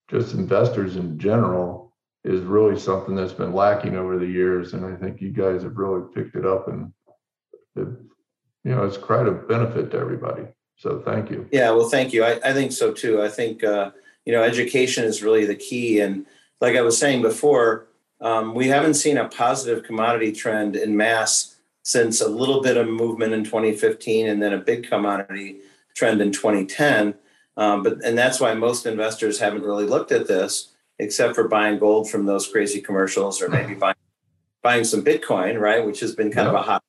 just 0.09 0.34
investors 0.34 0.95
in 0.95 1.19
general 1.19 1.93
is 2.23 2.41
really 2.41 2.80
something 2.80 3.15
that's 3.15 3.34
been 3.34 3.53
lacking 3.53 3.95
over 3.95 4.17
the 4.17 4.25
years, 4.25 4.73
and 4.73 4.86
I 4.86 4.95
think 4.95 5.21
you 5.21 5.32
guys 5.32 5.63
have 5.63 5.78
really 5.78 6.03
picked 6.13 6.36
it 6.36 6.45
up, 6.45 6.67
and 6.67 6.91
it, 7.75 7.88
you 8.63 8.71
know, 8.71 8.84
it's 8.84 8.97
quite 8.97 9.28
a 9.28 9.32
benefit 9.32 9.91
to 9.91 9.97
everybody. 9.97 10.43
So, 10.78 11.01
thank 11.05 11.30
you. 11.30 11.47
Yeah, 11.51 11.71
well, 11.71 11.89
thank 11.89 12.13
you. 12.13 12.23
I, 12.23 12.39
I 12.43 12.53
think 12.53 12.71
so 12.71 12.93
too. 12.93 13.21
I 13.21 13.30
think 13.30 13.63
uh, 13.63 13.91
you 14.25 14.34
know, 14.34 14.43
education 14.43 15.03
is 15.03 15.23
really 15.23 15.45
the 15.45 15.55
key, 15.55 15.99
and 15.99 16.25
like 16.61 16.75
I 16.75 16.82
was 16.82 16.97
saying 16.97 17.21
before, 17.21 17.88
um, 18.21 18.55
we 18.55 18.67
haven't 18.67 18.95
seen 18.95 19.17
a 19.17 19.28
positive 19.28 19.84
commodity 19.84 20.32
trend 20.32 20.75
in 20.75 20.95
mass 20.95 21.57
since 21.88 22.19
a 22.19 22.27
little 22.27 22.61
bit 22.61 22.75
of 22.75 22.85
movement 22.85 23.31
in 23.31 23.45
2015 23.45 24.27
and 24.27 24.43
then 24.43 24.51
a 24.51 24.57
big 24.57 24.89
commodity 24.89 25.59
trend 25.95 26.21
in 26.21 26.33
2010. 26.33 27.15
Um, 27.55 27.81
but 27.81 28.03
and 28.03 28.17
that's 28.17 28.41
why 28.41 28.53
most 28.53 28.85
investors 28.85 29.39
haven't 29.39 29.63
really 29.63 29.85
looked 29.85 30.11
at 30.11 30.27
this 30.27 30.73
except 30.99 31.33
for 31.33 31.47
buying 31.47 31.79
gold 31.79 32.09
from 32.09 32.25
those 32.25 32.45
crazy 32.45 32.81
commercials 32.81 33.41
or 33.41 33.47
maybe 33.47 33.73
buying 33.73 33.95
buying 34.61 34.83
some 34.83 35.01
Bitcoin, 35.01 35.61
right, 35.61 35.85
which 35.85 36.01
has 36.01 36.13
been 36.13 36.29
kind 36.29 36.47
yeah. 36.47 36.49
of 36.49 36.55
a 36.55 36.61
hot. 36.61 36.83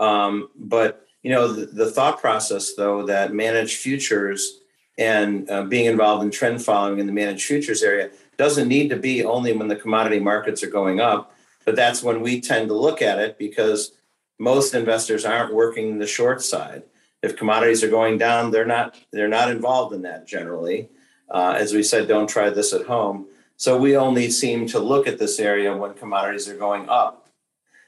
Um, 0.00 0.48
but 0.56 1.06
you 1.22 1.30
know 1.30 1.52
the, 1.52 1.66
the, 1.66 1.88
thought 1.88 2.20
process 2.20 2.74
though 2.74 3.06
that 3.06 3.32
managed 3.32 3.76
futures 3.76 4.62
and 4.98 5.48
uh, 5.48 5.62
being 5.62 5.86
involved 5.86 6.24
in 6.24 6.32
trend 6.32 6.60
following 6.60 6.98
in 6.98 7.06
the 7.06 7.12
managed 7.12 7.44
futures 7.44 7.84
area 7.84 8.10
doesn't 8.36 8.66
need 8.66 8.88
to 8.88 8.96
be 8.96 9.24
only 9.24 9.52
when 9.52 9.68
the 9.68 9.76
commodity 9.76 10.18
markets 10.18 10.64
are 10.64 10.70
going 10.70 10.98
up, 10.98 11.36
but 11.64 11.76
that's 11.76 12.02
when 12.02 12.20
we 12.20 12.40
tend 12.40 12.66
to 12.66 12.74
look 12.74 13.00
at 13.00 13.20
it 13.20 13.38
because 13.38 13.92
most 14.38 14.74
investors 14.74 15.24
aren't 15.24 15.54
working 15.54 15.98
the 15.98 16.06
short 16.06 16.42
side. 16.42 16.82
If 17.22 17.36
commodities 17.36 17.82
are 17.82 17.90
going 17.90 18.18
down, 18.18 18.50
they're 18.50 18.66
not 18.66 18.96
they're 19.12 19.28
not 19.28 19.50
involved 19.50 19.94
in 19.94 20.02
that 20.02 20.26
generally. 20.26 20.88
Uh, 21.30 21.54
as 21.58 21.74
we 21.74 21.82
said, 21.82 22.08
don't 22.08 22.28
try 22.28 22.48
this 22.50 22.72
at 22.72 22.86
home. 22.86 23.26
So 23.56 23.76
we 23.76 23.96
only 23.96 24.30
seem 24.30 24.66
to 24.68 24.78
look 24.78 25.06
at 25.06 25.18
this 25.18 25.40
area 25.40 25.76
when 25.76 25.94
commodities 25.94 26.48
are 26.48 26.56
going 26.56 26.88
up, 26.88 27.28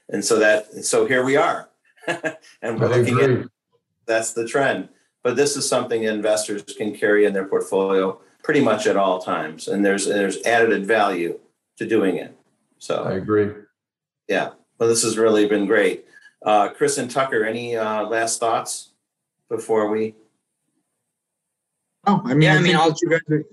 and 0.09 0.23
so 0.23 0.37
that 0.39 0.83
so 0.83 1.05
here 1.05 1.23
we 1.23 1.37
are, 1.37 1.69
and 2.61 2.79
we're 2.79 2.89
looking 2.89 3.19
at 3.21 3.47
that's 4.05 4.33
the 4.33 4.47
trend. 4.47 4.89
But 5.23 5.37
this 5.37 5.55
is 5.55 5.67
something 5.67 6.03
investors 6.03 6.63
can 6.77 6.93
carry 6.93 7.25
in 7.25 7.33
their 7.33 7.45
portfolio 7.45 8.19
pretty 8.43 8.59
much 8.59 8.87
at 8.87 8.97
all 8.97 9.21
times, 9.21 9.69
and 9.69 9.85
there's 9.85 10.05
there's 10.07 10.41
added 10.43 10.85
value 10.85 11.39
to 11.77 11.87
doing 11.87 12.17
it. 12.17 12.35
So 12.79 13.03
I 13.03 13.13
agree. 13.13 13.51
Yeah, 14.27 14.51
well, 14.77 14.89
this 14.89 15.03
has 15.03 15.17
really 15.17 15.47
been 15.47 15.67
great. 15.67 16.05
Uh, 16.43 16.69
Chris 16.69 16.97
and 16.97 17.09
Tucker, 17.09 17.45
any 17.45 17.75
uh, 17.75 18.03
last 18.07 18.39
thoughts 18.39 18.89
before 19.49 19.89
we? 19.89 20.15
Oh, 22.07 22.21
I 22.25 22.33
mean, 22.33 22.41
yeah, 22.41 22.53
I, 22.53 22.57
I 22.57 22.61
mean, 22.61 22.75
I'll... 22.75 22.95
you 23.01 23.09
guys 23.09 23.43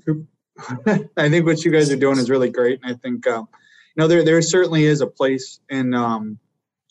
are, 0.87 1.09
I 1.17 1.29
think 1.29 1.45
what 1.45 1.65
you 1.65 1.71
guys 1.71 1.91
are 1.91 1.97
doing 1.97 2.19
is 2.19 2.31
really 2.31 2.51
great, 2.51 2.81
and 2.83 2.95
I 2.95 2.97
think 2.97 3.27
uh, 3.27 3.41
you 3.41 3.47
know 3.97 4.09
there 4.09 4.25
there 4.25 4.41
certainly 4.41 4.85
is 4.85 5.01
a 5.01 5.07
place 5.07 5.61
in 5.69 5.95
um, 5.95 6.39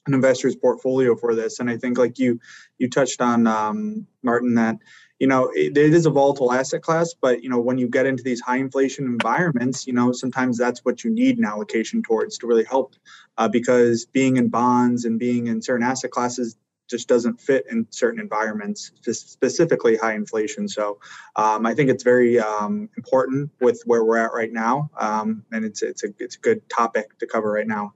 an 0.06 0.14
investor's 0.14 0.56
portfolio 0.56 1.16
for 1.16 1.34
this, 1.34 1.60
and 1.60 1.70
I 1.70 1.78
think 1.78 1.98
like 1.98 2.20
you 2.20 2.40
you 2.78 2.90
touched 2.90 3.22
on 3.22 3.48
um, 3.48 4.06
Martin 4.22 4.54
that 4.56 4.78
you 5.20 5.28
know 5.28 5.50
it, 5.56 5.78
it 5.78 5.94
is 5.94 6.06
a 6.06 6.10
volatile 6.10 6.52
asset 6.52 6.82
class 6.82 7.14
but 7.20 7.44
you 7.44 7.50
know 7.50 7.60
when 7.60 7.78
you 7.78 7.88
get 7.88 8.06
into 8.06 8.24
these 8.24 8.42
high 8.42 8.58
inflation 8.58 9.06
environments 9.06 9.88
you 9.88 9.94
know 9.94 10.12
sometimes 10.12 10.58
that's 10.58 10.86
what 10.86 11.04
you 11.04 11.10
need 11.10 11.38
an 11.38 11.46
allocation 11.46 12.02
towards 12.02 12.38
to 12.38 12.48
really 12.48 12.64
help 12.64 12.96
uh, 13.38 13.48
because 13.48 14.06
being 14.06 14.38
in 14.38 14.50
bonds 14.50 15.06
and 15.06 15.20
being 15.20 15.48
in 15.48 15.62
certain 15.62 15.86
asset 15.86 16.12
classes 16.12 16.58
just 16.88 17.08
doesn't 17.08 17.40
fit 17.40 17.66
in 17.70 17.86
certain 17.90 18.20
environments, 18.20 18.92
specifically 19.12 19.98
high 19.98 20.14
inflation. 20.14 20.68
So 20.68 21.00
um, 21.36 21.66
I 21.66 21.74
think 21.74 21.90
it's 21.90 22.04
very 22.04 22.40
um, 22.40 22.90
important 22.98 23.52
with 23.60 23.82
where 23.86 24.04
we're 24.04 24.18
at 24.18 24.34
right 24.34 24.52
now, 24.52 24.90
um, 24.98 25.44
and 25.52 25.66
it's 25.66 25.82
it's 25.82 26.04
a 26.04 26.08
it's 26.20 26.36
a 26.36 26.40
good 26.40 26.68
topic 26.70 27.18
to 27.20 27.28
cover 27.28 27.52
right 27.52 27.68
now. 27.68 27.94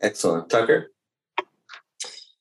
Excellent, 0.00 0.48
Tucker. 0.48 0.90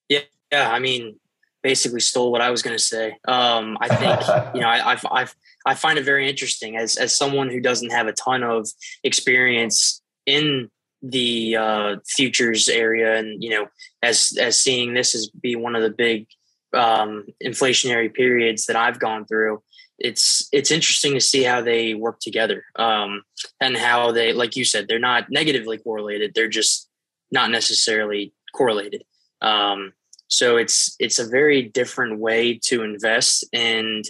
Yeah, 0.10 0.22
yeah. 0.52 0.72
I 0.72 0.80
mean, 0.80 1.20
basically 1.68 2.00
stole 2.00 2.32
what 2.32 2.40
I 2.40 2.50
was 2.50 2.62
going 2.62 2.78
to 2.78 2.88
say. 2.94 3.18
Um, 3.28 3.78
I 3.82 3.90
think 3.90 4.54
you 4.56 4.62
know 4.62 4.70
I, 4.70 4.94
I 4.94 4.98
I 5.12 5.28
I 5.66 5.74
find 5.76 6.00
it 6.00 6.06
very 6.06 6.30
interesting 6.30 6.78
as 6.78 6.96
as 6.96 7.14
someone 7.14 7.50
who 7.50 7.60
doesn't 7.60 7.92
have 7.92 8.08
a 8.08 8.14
ton 8.14 8.42
of 8.42 8.70
experience 9.04 10.02
in 10.26 10.72
the 11.02 11.58
uh, 11.58 11.96
futures 12.06 12.70
area, 12.70 13.18
and 13.18 13.44
you 13.44 13.50
know, 13.50 13.68
as 14.02 14.18
as 14.40 14.58
seeing 14.58 14.94
this 14.94 15.14
as 15.14 15.30
be 15.30 15.58
one 15.58 15.76
of 15.76 15.84
the 15.84 15.96
big 16.06 16.28
um, 16.74 17.26
inflationary 17.46 18.14
periods 18.14 18.66
that 18.68 18.78
I've 18.78 19.00
gone 19.00 19.26
through, 19.26 19.62
it's 20.00 20.48
it's 20.54 20.72
interesting 20.72 21.14
to 21.16 21.22
see 21.32 21.44
how 21.44 21.60
they 21.62 21.96
work 21.96 22.20
together 22.22 22.64
um, 22.78 23.24
and 23.60 23.76
how 23.76 24.14
they, 24.14 24.32
like 24.32 24.56
you 24.56 24.64
said, 24.64 24.88
they're 24.88 25.10
not 25.12 25.30
negatively 25.30 25.78
correlated; 25.78 26.32
they're 26.34 26.56
just 26.62 26.88
not 27.30 27.52
necessarily 27.52 28.34
correlated. 28.56 29.04
Um, 29.42 29.92
so 30.28 30.58
it's 30.58 30.96
it's 31.00 31.20
a 31.20 31.28
very 31.28 31.64
different 31.64 32.20
way 32.20 32.60
to 32.66 32.84
invest, 32.84 33.46
and 33.54 34.04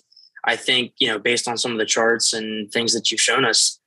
I 0.44 0.56
think 0.56 0.94
you 1.00 1.08
know, 1.08 1.20
based 1.20 1.48
on 1.48 1.58
some 1.58 1.72
of 1.72 1.78
the 1.78 1.86
charts 1.86 2.34
and 2.34 2.72
things 2.72 2.94
that 2.94 3.12
you've 3.12 3.22
shown 3.22 3.46
us, 3.46 3.80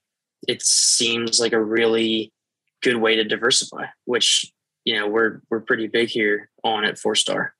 it 0.47 0.63
seems 0.63 1.41
like 1.41 1.53
a 1.53 1.63
really 1.63 2.33
good 2.83 2.97
way 2.97 3.17
to 3.17 3.25
diversify, 3.25 3.87
which 4.05 4.53
you 4.85 4.99
know 4.99 5.09
we're 5.09 5.41
we're 5.51 5.61
pretty 5.61 5.87
big 5.87 6.09
here 6.09 6.51
on 6.65 6.85
at 6.85 6.99
Four 6.99 7.15
Star. 7.15 7.55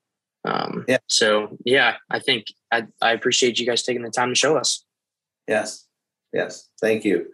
Um, 0.45 0.85
yeah. 0.87 0.97
So 1.07 1.57
yeah, 1.65 1.95
I 2.09 2.19
think 2.19 2.47
I, 2.71 2.87
I 3.01 3.11
appreciate 3.11 3.59
you 3.59 3.65
guys 3.65 3.83
taking 3.83 4.03
the 4.03 4.09
time 4.09 4.29
to 4.29 4.35
show 4.35 4.57
us. 4.57 4.83
Yes. 5.47 5.85
Yes. 6.33 6.69
Thank 6.79 7.03
you. 7.05 7.27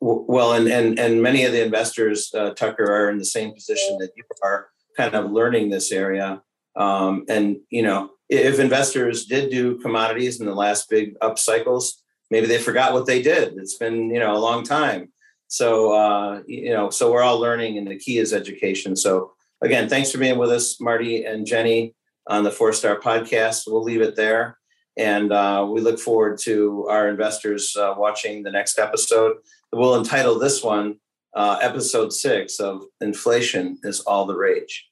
Well, 0.00 0.52
and 0.52 0.68
and 0.68 0.98
and 0.98 1.22
many 1.22 1.44
of 1.44 1.52
the 1.52 1.64
investors, 1.64 2.30
uh, 2.34 2.50
Tucker, 2.50 2.84
are 2.84 3.08
in 3.08 3.16
the 3.16 3.24
same 3.24 3.54
position 3.54 3.96
that 3.98 4.10
you 4.16 4.24
are, 4.42 4.68
kind 4.96 5.14
of 5.14 5.30
learning 5.30 5.70
this 5.70 5.92
area. 5.92 6.42
Um, 6.76 7.24
and 7.28 7.58
you 7.70 7.82
know, 7.82 8.10
if 8.28 8.58
investors 8.58 9.26
did 9.26 9.50
do 9.50 9.78
commodities 9.78 10.40
in 10.40 10.46
the 10.46 10.54
last 10.54 10.88
big 10.88 11.14
up 11.20 11.38
cycles, 11.38 12.02
maybe 12.30 12.46
they 12.46 12.58
forgot 12.58 12.92
what 12.92 13.06
they 13.06 13.22
did. 13.22 13.54
It's 13.56 13.76
been 13.76 14.10
you 14.10 14.20
know 14.20 14.36
a 14.36 14.38
long 14.38 14.64
time. 14.64 15.10
So, 15.48 15.92
uh, 15.92 16.42
you 16.46 16.72
know, 16.72 16.90
so 16.90 17.12
we're 17.12 17.22
all 17.22 17.38
learning, 17.38 17.78
and 17.78 17.86
the 17.86 17.98
key 17.98 18.18
is 18.18 18.32
education. 18.32 18.96
So, 18.96 19.32
again, 19.62 19.88
thanks 19.88 20.10
for 20.10 20.18
being 20.18 20.38
with 20.38 20.50
us, 20.50 20.80
Marty 20.80 21.24
and 21.24 21.46
Jenny, 21.46 21.94
on 22.26 22.44
the 22.44 22.50
Four 22.50 22.72
Star 22.72 22.98
Podcast. 22.98 23.64
We'll 23.66 23.82
leave 23.82 24.00
it 24.00 24.16
there. 24.16 24.58
And 24.96 25.32
uh, 25.32 25.68
we 25.70 25.80
look 25.80 25.98
forward 25.98 26.38
to 26.42 26.86
our 26.88 27.08
investors 27.08 27.76
uh, 27.76 27.94
watching 27.96 28.42
the 28.42 28.50
next 28.50 28.78
episode. 28.78 29.36
We'll 29.72 29.96
entitle 29.96 30.38
this 30.38 30.62
one 30.62 30.96
uh, 31.34 31.58
Episode 31.60 32.12
Six 32.12 32.60
of 32.60 32.84
Inflation 33.00 33.78
is 33.82 34.00
All 34.00 34.26
the 34.26 34.36
Rage. 34.36 34.88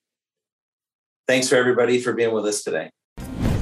Thanks 1.28 1.48
for 1.48 1.56
everybody 1.56 2.00
for 2.00 2.12
being 2.12 2.32
with 2.32 2.46
us 2.46 2.62
today. 2.62 2.90